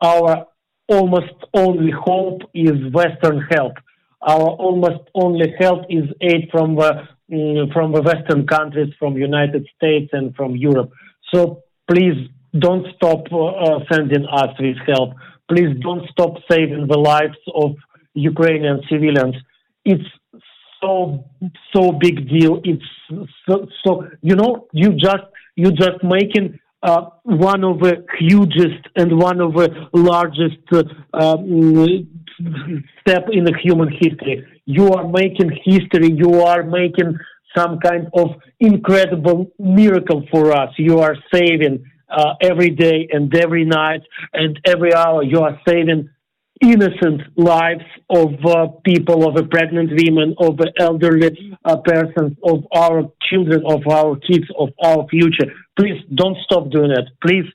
our 0.02 0.48
almost 0.88 1.34
only 1.54 1.92
hope 1.92 2.42
is 2.56 2.92
Western 2.92 3.46
help. 3.52 3.74
Our 4.22 4.50
almost 4.50 5.08
only 5.14 5.54
help 5.60 5.86
is 5.90 6.06
aid 6.22 6.50
from 6.52 6.76
the 6.76 7.08
mm, 7.32 7.72
from 7.72 7.92
the 7.94 8.02
Western 8.02 8.48
countries, 8.48 8.92
from 8.98 9.16
United 9.16 9.68
States 9.76 10.10
and 10.12 10.36
from 10.36 10.56
Europe. 10.56 10.92
So 11.32 11.62
please 11.88 12.30
don't 12.58 12.88
stop 12.96 13.32
uh, 13.32 13.80
sending 13.92 14.26
us 14.26 14.50
this 14.60 14.78
help. 14.88 15.12
Please 15.50 15.76
don't 15.82 16.08
stop 16.12 16.34
saving 16.50 16.88
the 16.88 16.98
lives 16.98 17.38
of 17.54 17.76
Ukrainian 18.14 18.82
civilians 18.90 19.36
it's 19.86 20.10
so 20.82 21.26
so 21.76 21.92
big 21.92 22.30
deal. 22.30 22.62
It's 22.64 22.84
so, 23.48 23.68
so 23.84 24.08
you 24.22 24.36
know 24.36 24.68
you 24.74 24.90
just 24.94 25.26
you 25.56 25.72
just 25.72 26.04
making 26.04 26.60
uh, 26.84 27.10
one 27.24 27.64
of 27.64 27.80
the 27.80 28.06
hugest 28.18 28.84
and 28.96 29.20
one 29.20 29.42
of 29.42 29.54
the 29.54 29.70
largest 29.94 30.64
uh, 30.72 30.84
um, 31.14 32.08
step 33.02 33.26
in 33.32 33.44
the 33.44 33.56
human 33.62 33.90
history. 33.92 34.46
You 34.66 34.92
are 34.94 35.08
making 35.08 35.52
history. 35.66 36.12
You 36.14 36.42
are 36.44 36.64
making 36.64 37.18
some 37.58 37.80
kind 37.80 38.08
of 38.14 38.30
incredible 38.60 39.52
miracle 39.58 40.24
for 40.32 40.52
us. 40.56 40.70
You 40.78 41.00
are 41.00 41.16
saving 41.34 41.84
uh, 42.10 42.34
every 42.42 42.70
day 42.70 43.08
and 43.12 43.34
every 43.36 43.66
night 43.66 44.02
and 44.34 44.60
every 44.66 44.94
hour. 44.94 45.24
You 45.24 45.42
are 45.42 45.60
saving 45.68 46.10
innocent 46.62 47.22
lives 47.38 47.86
of 48.10 48.34
uh, 48.46 48.68
people, 48.84 49.28
of 49.28 49.36
a 49.38 49.48
pregnant 49.48 49.92
women, 49.92 50.36
of 50.40 50.60
an 50.60 50.74
elderly 50.80 51.58
uh, 51.64 51.78
persons, 51.78 52.38
of 52.44 52.66
our 52.76 53.10
children, 53.30 53.64
of 53.66 53.82
our 53.88 54.18
kids, 54.18 54.46
of 54.58 54.70
our 54.84 55.08
future. 55.08 55.54
Please 55.78 56.02
don't 56.16 56.38
stop 56.44 56.70
doing 56.70 56.92
it. 56.92 57.06
Please 57.26 57.46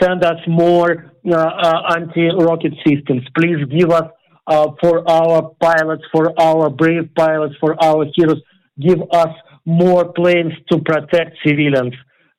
send 0.00 0.24
us 0.24 0.38
more 0.48 1.12
uh, 1.26 1.36
uh 1.36 1.94
anti-rocket 1.96 2.74
systems. 2.86 3.22
Please 3.36 3.64
give 3.70 3.90
us 3.90 4.10
uh, 4.46 4.68
for 4.80 5.08
our 5.08 5.54
pilots, 5.60 6.02
for 6.12 6.38
our 6.40 6.68
brave 6.70 7.08
pilots, 7.16 7.54
for 7.60 7.82
our 7.82 8.06
heroes, 8.14 8.42
give 8.80 9.00
us 9.12 9.34
more 9.64 10.12
planes 10.12 10.52
to 10.70 10.78
protect 10.80 11.36
civilians. 11.46 11.94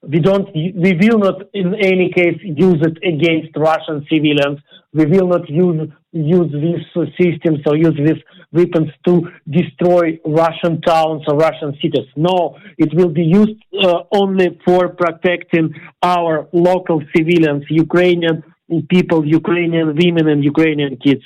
We 0.08 0.20
don't, 0.20 0.54
we 0.54 0.98
will 1.02 1.20
not 1.20 1.42
in 1.54 1.76
any 1.76 2.12
case 2.12 2.40
use 2.42 2.82
it 2.82 2.98
against 3.04 3.56
Russian 3.56 4.06
civilians. 4.10 4.60
We 4.94 5.06
will 5.06 5.28
not 5.28 5.50
use 5.50 5.90
use 6.12 6.52
these 6.52 7.06
systems 7.20 7.60
or 7.66 7.76
use 7.76 7.98
these 7.98 8.22
weapons 8.54 8.90
to 9.06 9.30
destroy 9.50 10.18
Russian 10.26 10.82
towns 10.82 11.24
or 11.28 11.36
Russian 11.36 11.74
cities. 11.82 12.08
No, 12.16 12.58
it 12.78 12.94
will 12.94 13.10
be 13.10 13.24
used 13.24 13.62
uh, 13.84 14.04
only 14.12 14.58
for 14.64 14.90
protecting 14.90 15.76
our 16.02 16.48
local 16.54 17.02
civilians, 17.16 17.66
Ukrainian 17.70 18.44
people, 18.90 19.26
Ukrainian 19.26 19.96
women, 19.96 20.28
and 20.30 20.44
Ukrainian 20.44 20.96
kids. 20.98 21.24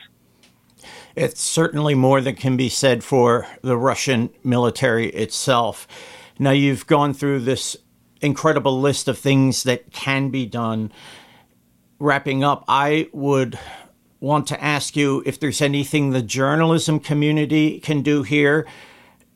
It's 1.15 1.41
certainly 1.41 1.95
more 1.95 2.21
than 2.21 2.35
can 2.35 2.57
be 2.57 2.69
said 2.69 3.03
for 3.03 3.45
the 3.61 3.77
Russian 3.77 4.29
military 4.43 5.07
itself. 5.09 5.87
Now, 6.39 6.51
you've 6.51 6.87
gone 6.87 7.13
through 7.13 7.41
this 7.41 7.77
incredible 8.21 8.79
list 8.79 9.07
of 9.07 9.17
things 9.17 9.63
that 9.63 9.91
can 9.91 10.29
be 10.29 10.45
done. 10.45 10.91
Wrapping 11.99 12.43
up, 12.43 12.63
I 12.67 13.09
would 13.11 13.59
want 14.19 14.47
to 14.47 14.63
ask 14.63 14.95
you 14.95 15.23
if 15.25 15.39
there's 15.39 15.61
anything 15.61 16.09
the 16.09 16.21
journalism 16.21 16.99
community 16.99 17.79
can 17.79 18.01
do 18.01 18.23
here 18.23 18.65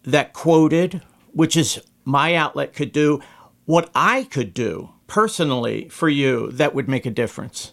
that 0.04 0.34
quoted, 0.34 1.02
which 1.32 1.56
is 1.56 1.82
my 2.04 2.36
outlet, 2.36 2.74
could 2.74 2.92
do, 2.92 3.22
what 3.66 3.90
I 3.96 4.26
could 4.26 4.54
do 4.54 4.90
personally 5.08 5.88
for 5.90 6.10
you 6.10 6.52
that 6.52 6.76
would 6.76 6.90
make 6.90 7.06
a 7.06 7.12
difference. 7.12 7.72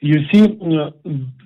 You 0.00 0.18
see, 0.32 0.42
uh, 0.44 0.90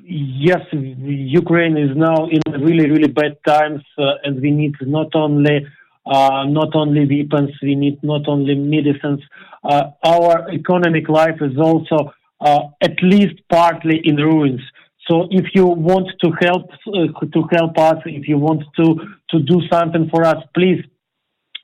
yes, 0.03 0.63
Ukraine 0.73 1.77
is 1.77 1.95
now 1.95 2.27
in 2.27 2.41
really, 2.63 2.91
really 2.91 3.09
bad 3.09 3.37
times, 3.47 3.83
uh, 3.99 4.15
and 4.25 4.41
we 4.41 4.51
need 4.51 4.75
not 4.81 5.15
only 5.15 5.67
not 6.07 6.75
only 6.75 7.01
weapons, 7.01 7.51
we 7.63 7.75
need 7.75 8.03
not 8.03 8.29
only 8.29 8.55
medicines. 8.55 9.21
Uh, 9.65 9.91
our 10.05 10.51
economic 10.51 11.09
life 11.09 11.39
is 11.41 11.59
also 11.59 12.13
uh, 12.41 12.63
at 12.83 13.03
least 13.03 13.41
partly 13.51 14.01
in 14.05 14.17
ruins. 14.17 14.61
So 15.09 15.29
if 15.31 15.47
you 15.55 15.67
want 15.67 16.09
to 16.23 16.31
help 16.41 16.71
uh, 16.89 17.27
to 17.35 17.49
help 17.53 17.79
us, 17.79 17.97
if 18.07 18.29
you 18.29 18.39
want 18.39 18.63
to 18.79 18.87
to 19.31 19.39
do 19.41 19.61
something 19.71 20.09
for 20.11 20.25
us, 20.25 20.43
please 20.55 20.83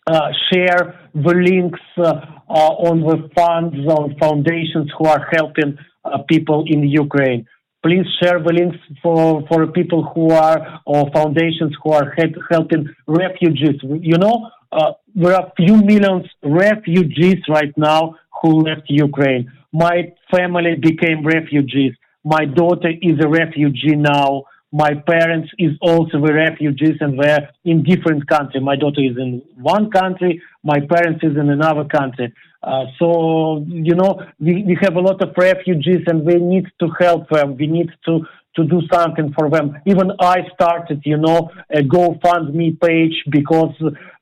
uh, 0.06 0.30
share 0.52 1.08
the 1.14 1.34
links 1.34 1.80
uh, 1.98 2.20
uh, 2.48 2.72
on 2.88 3.00
the 3.00 3.28
funds 3.34 3.76
on 3.86 4.16
foundations 4.18 4.90
who 4.96 5.06
are 5.06 5.26
helping 5.32 5.76
uh, 6.04 6.18
people 6.28 6.64
in 6.66 6.82
Ukraine. 6.84 7.46
Please 7.82 8.06
share 8.22 8.38
the 8.40 8.52
links 8.52 8.78
for, 9.02 9.44
for 9.48 9.66
people 9.66 10.10
who 10.14 10.30
are, 10.30 10.80
or 10.86 11.10
foundations 11.12 11.74
who 11.82 11.92
are 11.92 12.14
helping 12.50 12.88
refugees. 13.06 13.80
You 13.82 14.18
know, 14.18 14.50
uh, 14.70 14.92
there 15.14 15.34
are 15.34 15.52
few 15.56 15.76
millions 15.76 16.26
refugees 16.42 17.42
right 17.48 17.76
now 17.76 18.16
who 18.40 18.62
left 18.62 18.82
Ukraine. 18.88 19.50
My 19.72 20.12
family 20.30 20.76
became 20.76 21.26
refugees. 21.26 21.94
My 22.24 22.44
daughter 22.44 22.90
is 22.90 23.18
a 23.20 23.28
refugee 23.28 23.96
now. 23.96 24.44
My 24.72 24.94
parents 24.94 25.50
is 25.58 25.72
also 25.80 26.20
the 26.24 26.32
refugees 26.32 26.96
and 27.00 27.20
they're 27.20 27.50
in 27.64 27.82
different 27.82 28.26
country. 28.26 28.60
My 28.60 28.76
daughter 28.76 29.02
is 29.02 29.16
in 29.18 29.42
one 29.56 29.90
country. 29.90 30.40
My 30.62 30.80
parents 30.80 31.20
is 31.22 31.36
in 31.36 31.50
another 31.50 31.84
country. 31.84 32.32
Uh, 32.62 32.84
so, 32.98 33.64
you 33.68 33.94
know, 33.94 34.20
we, 34.40 34.64
we 34.64 34.78
have 34.80 34.94
a 34.94 35.00
lot 35.00 35.20
of 35.22 35.34
refugees 35.36 36.04
and 36.06 36.24
we 36.24 36.34
need 36.34 36.66
to 36.80 36.88
help 36.98 37.28
them. 37.28 37.56
We 37.56 37.66
need 37.66 37.90
to, 38.06 38.20
to 38.56 38.64
do 38.64 38.80
something 38.92 39.34
for 39.36 39.50
them. 39.50 39.76
Even 39.86 40.12
I 40.20 40.38
started, 40.54 41.02
you 41.04 41.18
know, 41.18 41.50
a 41.70 41.82
GoFundMe 41.82 42.80
page 42.80 43.14
because 43.30 43.74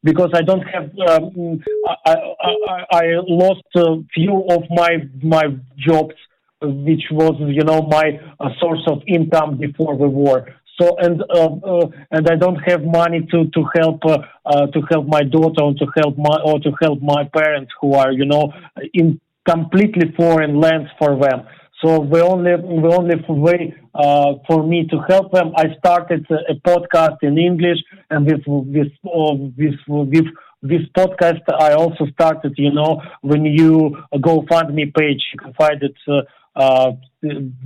because 0.02 0.30
I 0.34 0.42
don't 0.42 0.62
have. 0.62 0.90
Um, 1.08 1.62
I, 2.06 2.14
I, 2.14 2.84
I 2.90 3.04
lost 3.26 3.62
a 3.76 4.02
few 4.14 4.46
of 4.50 4.62
my 4.70 4.98
my 5.22 5.44
jobs, 5.76 6.14
which 6.62 7.04
was 7.10 7.36
you 7.40 7.64
know 7.64 7.82
my 7.82 8.20
uh, 8.38 8.50
source 8.60 8.82
of 8.86 9.02
income 9.06 9.56
before 9.56 9.96
the 9.96 10.08
war. 10.08 10.46
So 10.80 10.96
and 10.98 11.22
uh, 11.22 11.54
uh, 11.72 11.86
and 12.10 12.28
I 12.28 12.36
don't 12.36 12.60
have 12.70 12.82
money 12.84 13.26
to 13.32 13.38
to 13.50 13.64
help 13.76 14.02
to 14.02 14.80
help 14.90 15.06
my 15.06 15.22
daughter 15.22 15.62
or 15.62 15.74
to 15.74 15.86
help 15.96 16.16
my 16.16 16.38
or 16.44 16.58
to 16.60 16.72
help 16.80 17.02
my 17.02 17.24
parents 17.24 17.72
who 17.80 17.94
are 17.94 18.12
you 18.12 18.24
know 18.24 18.52
in 18.94 19.20
completely 19.48 20.12
foreign 20.16 20.60
lands 20.60 20.90
for 20.98 21.18
them. 21.18 21.46
So 21.82 22.06
the 22.12 22.22
only 22.22 22.52
the 22.52 22.94
only 22.98 23.16
way 23.28 23.74
uh, 23.94 24.34
for 24.46 24.62
me 24.66 24.86
to 24.88 24.98
help 25.08 25.32
them, 25.32 25.52
I 25.56 25.74
started 25.78 26.26
a, 26.30 26.52
a 26.52 26.54
podcast 26.56 27.18
in 27.22 27.38
English, 27.38 27.78
and 28.10 28.26
with 28.26 28.42
with 28.46 28.92
uh, 29.04 29.34
with 29.56 29.78
with 29.88 30.26
this 30.62 30.82
podcast, 30.96 31.42
I 31.58 31.72
also 31.72 32.06
started. 32.12 32.54
You 32.56 32.72
know, 32.72 33.02
when 33.22 33.44
you 33.44 33.96
GoFundMe 34.14 34.94
page, 34.94 35.22
you 35.32 35.38
can 35.38 35.52
find 35.54 35.82
it. 35.82 35.96
Uh, 36.06 36.22
uh, 36.56 36.92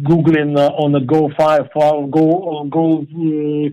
googling 0.03 0.59
uh, 0.59 0.69
on 0.75 0.93
the 0.93 1.01
go 1.01 1.31
file 1.37 1.67
go 2.07 2.65
go 2.71 3.01
uh, 3.01 3.71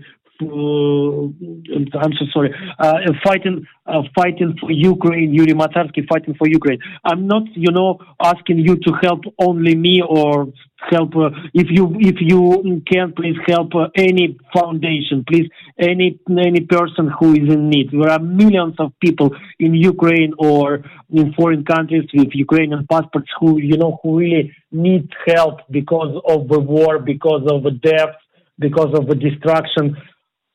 I'm 0.50 2.12
so 2.18 2.24
sorry, 2.32 2.54
uh, 2.78 2.94
fighting, 3.24 3.66
uh, 3.86 4.02
fighting 4.14 4.56
for 4.60 4.70
Ukraine, 4.70 5.32
Yuri 5.32 5.52
Matsarsky 5.52 6.06
fighting 6.08 6.34
for 6.34 6.48
Ukraine. 6.48 6.78
I'm 7.04 7.26
not, 7.26 7.44
you 7.54 7.72
know, 7.72 7.98
asking 8.22 8.58
you 8.58 8.76
to 8.76 8.92
help 9.02 9.20
only 9.38 9.74
me 9.74 10.02
or 10.06 10.52
help. 10.90 11.14
Uh, 11.16 11.30
if 11.54 11.68
you 11.70 11.96
if 12.00 12.16
you 12.20 12.82
can, 12.90 13.12
please 13.12 13.36
help 13.46 13.74
uh, 13.74 13.88
any 13.96 14.36
foundation, 14.54 15.24
please 15.28 15.48
any 15.78 16.18
any 16.30 16.60
person 16.60 17.10
who 17.18 17.32
is 17.34 17.52
in 17.52 17.68
need. 17.68 17.90
There 17.92 18.10
are 18.10 18.18
millions 18.18 18.74
of 18.78 18.92
people 19.00 19.30
in 19.58 19.74
Ukraine 19.74 20.32
or 20.38 20.84
in 21.10 21.32
foreign 21.34 21.64
countries 21.64 22.08
with 22.14 22.28
Ukrainian 22.34 22.86
passports 22.90 23.30
who 23.38 23.58
you 23.58 23.76
know 23.76 23.98
who 24.02 24.18
really 24.18 24.52
need 24.70 25.08
help 25.26 25.60
because 25.70 26.20
of 26.26 26.48
the 26.48 26.60
war, 26.60 26.98
because 26.98 27.44
of 27.50 27.62
the 27.62 27.72
death, 27.72 28.14
because 28.58 28.92
of 28.98 29.06
the 29.06 29.14
destruction 29.14 29.96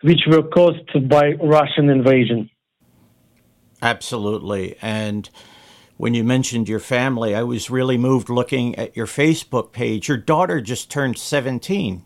which 0.01 0.21
were 0.27 0.43
caused 0.43 1.09
by 1.09 1.33
Russian 1.41 1.89
invasion. 1.89 2.49
Absolutely. 3.81 4.75
And 4.81 5.29
when 5.97 6.13
you 6.13 6.23
mentioned 6.23 6.69
your 6.69 6.79
family, 6.79 7.35
I 7.35 7.43
was 7.43 7.69
really 7.69 7.97
moved 7.97 8.29
looking 8.29 8.75
at 8.75 8.95
your 8.95 9.07
Facebook 9.07 9.71
page. 9.71 10.07
Your 10.07 10.17
daughter 10.17 10.61
just 10.61 10.91
turned 10.91 11.17
17. 11.17 12.03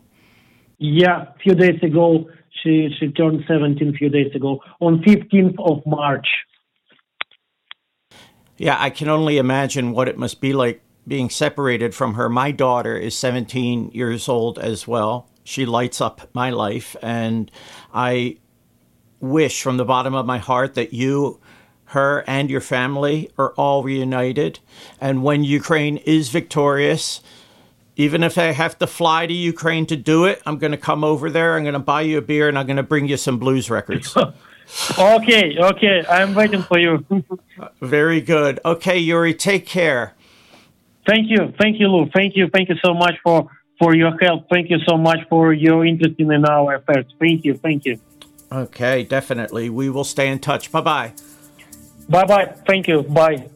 Yeah, 0.78 1.22
a 1.22 1.38
few 1.42 1.54
days 1.54 1.82
ago. 1.82 2.28
She, 2.62 2.88
she 2.98 3.08
turned 3.08 3.44
17 3.46 3.88
a 3.88 3.92
few 3.92 4.08
days 4.08 4.34
ago 4.34 4.60
on 4.80 5.02
15th 5.02 5.56
of 5.58 5.84
March. 5.86 6.26
Yeah, 8.56 8.76
I 8.78 8.90
can 8.90 9.08
only 9.08 9.38
imagine 9.38 9.92
what 9.92 10.08
it 10.08 10.16
must 10.16 10.40
be 10.40 10.52
like 10.52 10.82
being 11.06 11.30
separated 11.30 11.94
from 11.94 12.14
her. 12.14 12.28
My 12.28 12.52
daughter 12.52 12.96
is 12.96 13.16
17 13.16 13.90
years 13.92 14.28
old 14.28 14.58
as 14.58 14.86
well. 14.86 15.28
She 15.44 15.66
lights 15.66 16.00
up 16.00 16.28
my 16.34 16.50
life. 16.50 16.96
And 17.02 17.50
I 17.92 18.38
wish 19.20 19.62
from 19.62 19.76
the 19.76 19.84
bottom 19.84 20.14
of 20.14 20.26
my 20.26 20.38
heart 20.38 20.74
that 20.74 20.92
you, 20.92 21.40
her, 21.86 22.24
and 22.26 22.50
your 22.50 22.60
family 22.60 23.30
are 23.38 23.52
all 23.52 23.82
reunited. 23.82 24.58
And 25.00 25.22
when 25.22 25.44
Ukraine 25.44 25.98
is 25.98 26.28
victorious, 26.28 27.20
even 27.96 28.22
if 28.22 28.38
I 28.38 28.52
have 28.52 28.78
to 28.78 28.86
fly 28.86 29.26
to 29.26 29.32
Ukraine 29.32 29.86
to 29.86 29.96
do 29.96 30.24
it, 30.24 30.42
I'm 30.46 30.58
going 30.58 30.72
to 30.72 30.78
come 30.78 31.04
over 31.04 31.30
there. 31.30 31.56
I'm 31.56 31.62
going 31.62 31.74
to 31.74 31.78
buy 31.78 32.02
you 32.02 32.18
a 32.18 32.22
beer 32.22 32.48
and 32.48 32.58
I'm 32.58 32.66
going 32.66 32.76
to 32.76 32.82
bring 32.82 33.08
you 33.08 33.16
some 33.16 33.38
blues 33.38 33.70
records. 33.70 34.16
okay, 34.98 35.58
okay. 35.58 36.04
I'm 36.08 36.34
waiting 36.34 36.62
for 36.62 36.78
you. 36.78 37.04
Very 37.80 38.20
good. 38.20 38.60
Okay, 38.64 38.98
Yuri, 38.98 39.34
take 39.34 39.66
care. 39.66 40.14
Thank 41.06 41.28
you. 41.30 41.52
Thank 41.60 41.80
you, 41.80 41.88
Lou. 41.88 42.08
Thank 42.10 42.36
you. 42.36 42.48
Thank 42.48 42.68
you 42.68 42.76
so 42.82 42.94
much 42.94 43.16
for 43.22 43.50
for 43.82 43.96
your 43.96 44.16
help. 44.20 44.48
Thank 44.48 44.70
you 44.70 44.78
so 44.88 44.96
much 44.96 45.18
for 45.28 45.52
your 45.52 45.84
interest 45.84 46.14
in 46.18 46.44
our 46.44 46.76
affairs. 46.76 47.06
Thank 47.18 47.44
you. 47.44 47.54
Thank 47.54 47.84
you. 47.84 47.98
Okay, 48.52 49.02
definitely. 49.02 49.70
We 49.70 49.90
will 49.90 50.04
stay 50.04 50.28
in 50.28 50.38
touch. 50.38 50.70
Bye 50.70 50.82
bye. 50.82 51.12
Bye 52.08 52.24
bye. 52.24 52.54
Thank 52.66 52.86
you. 52.86 53.02
Bye. 53.02 53.48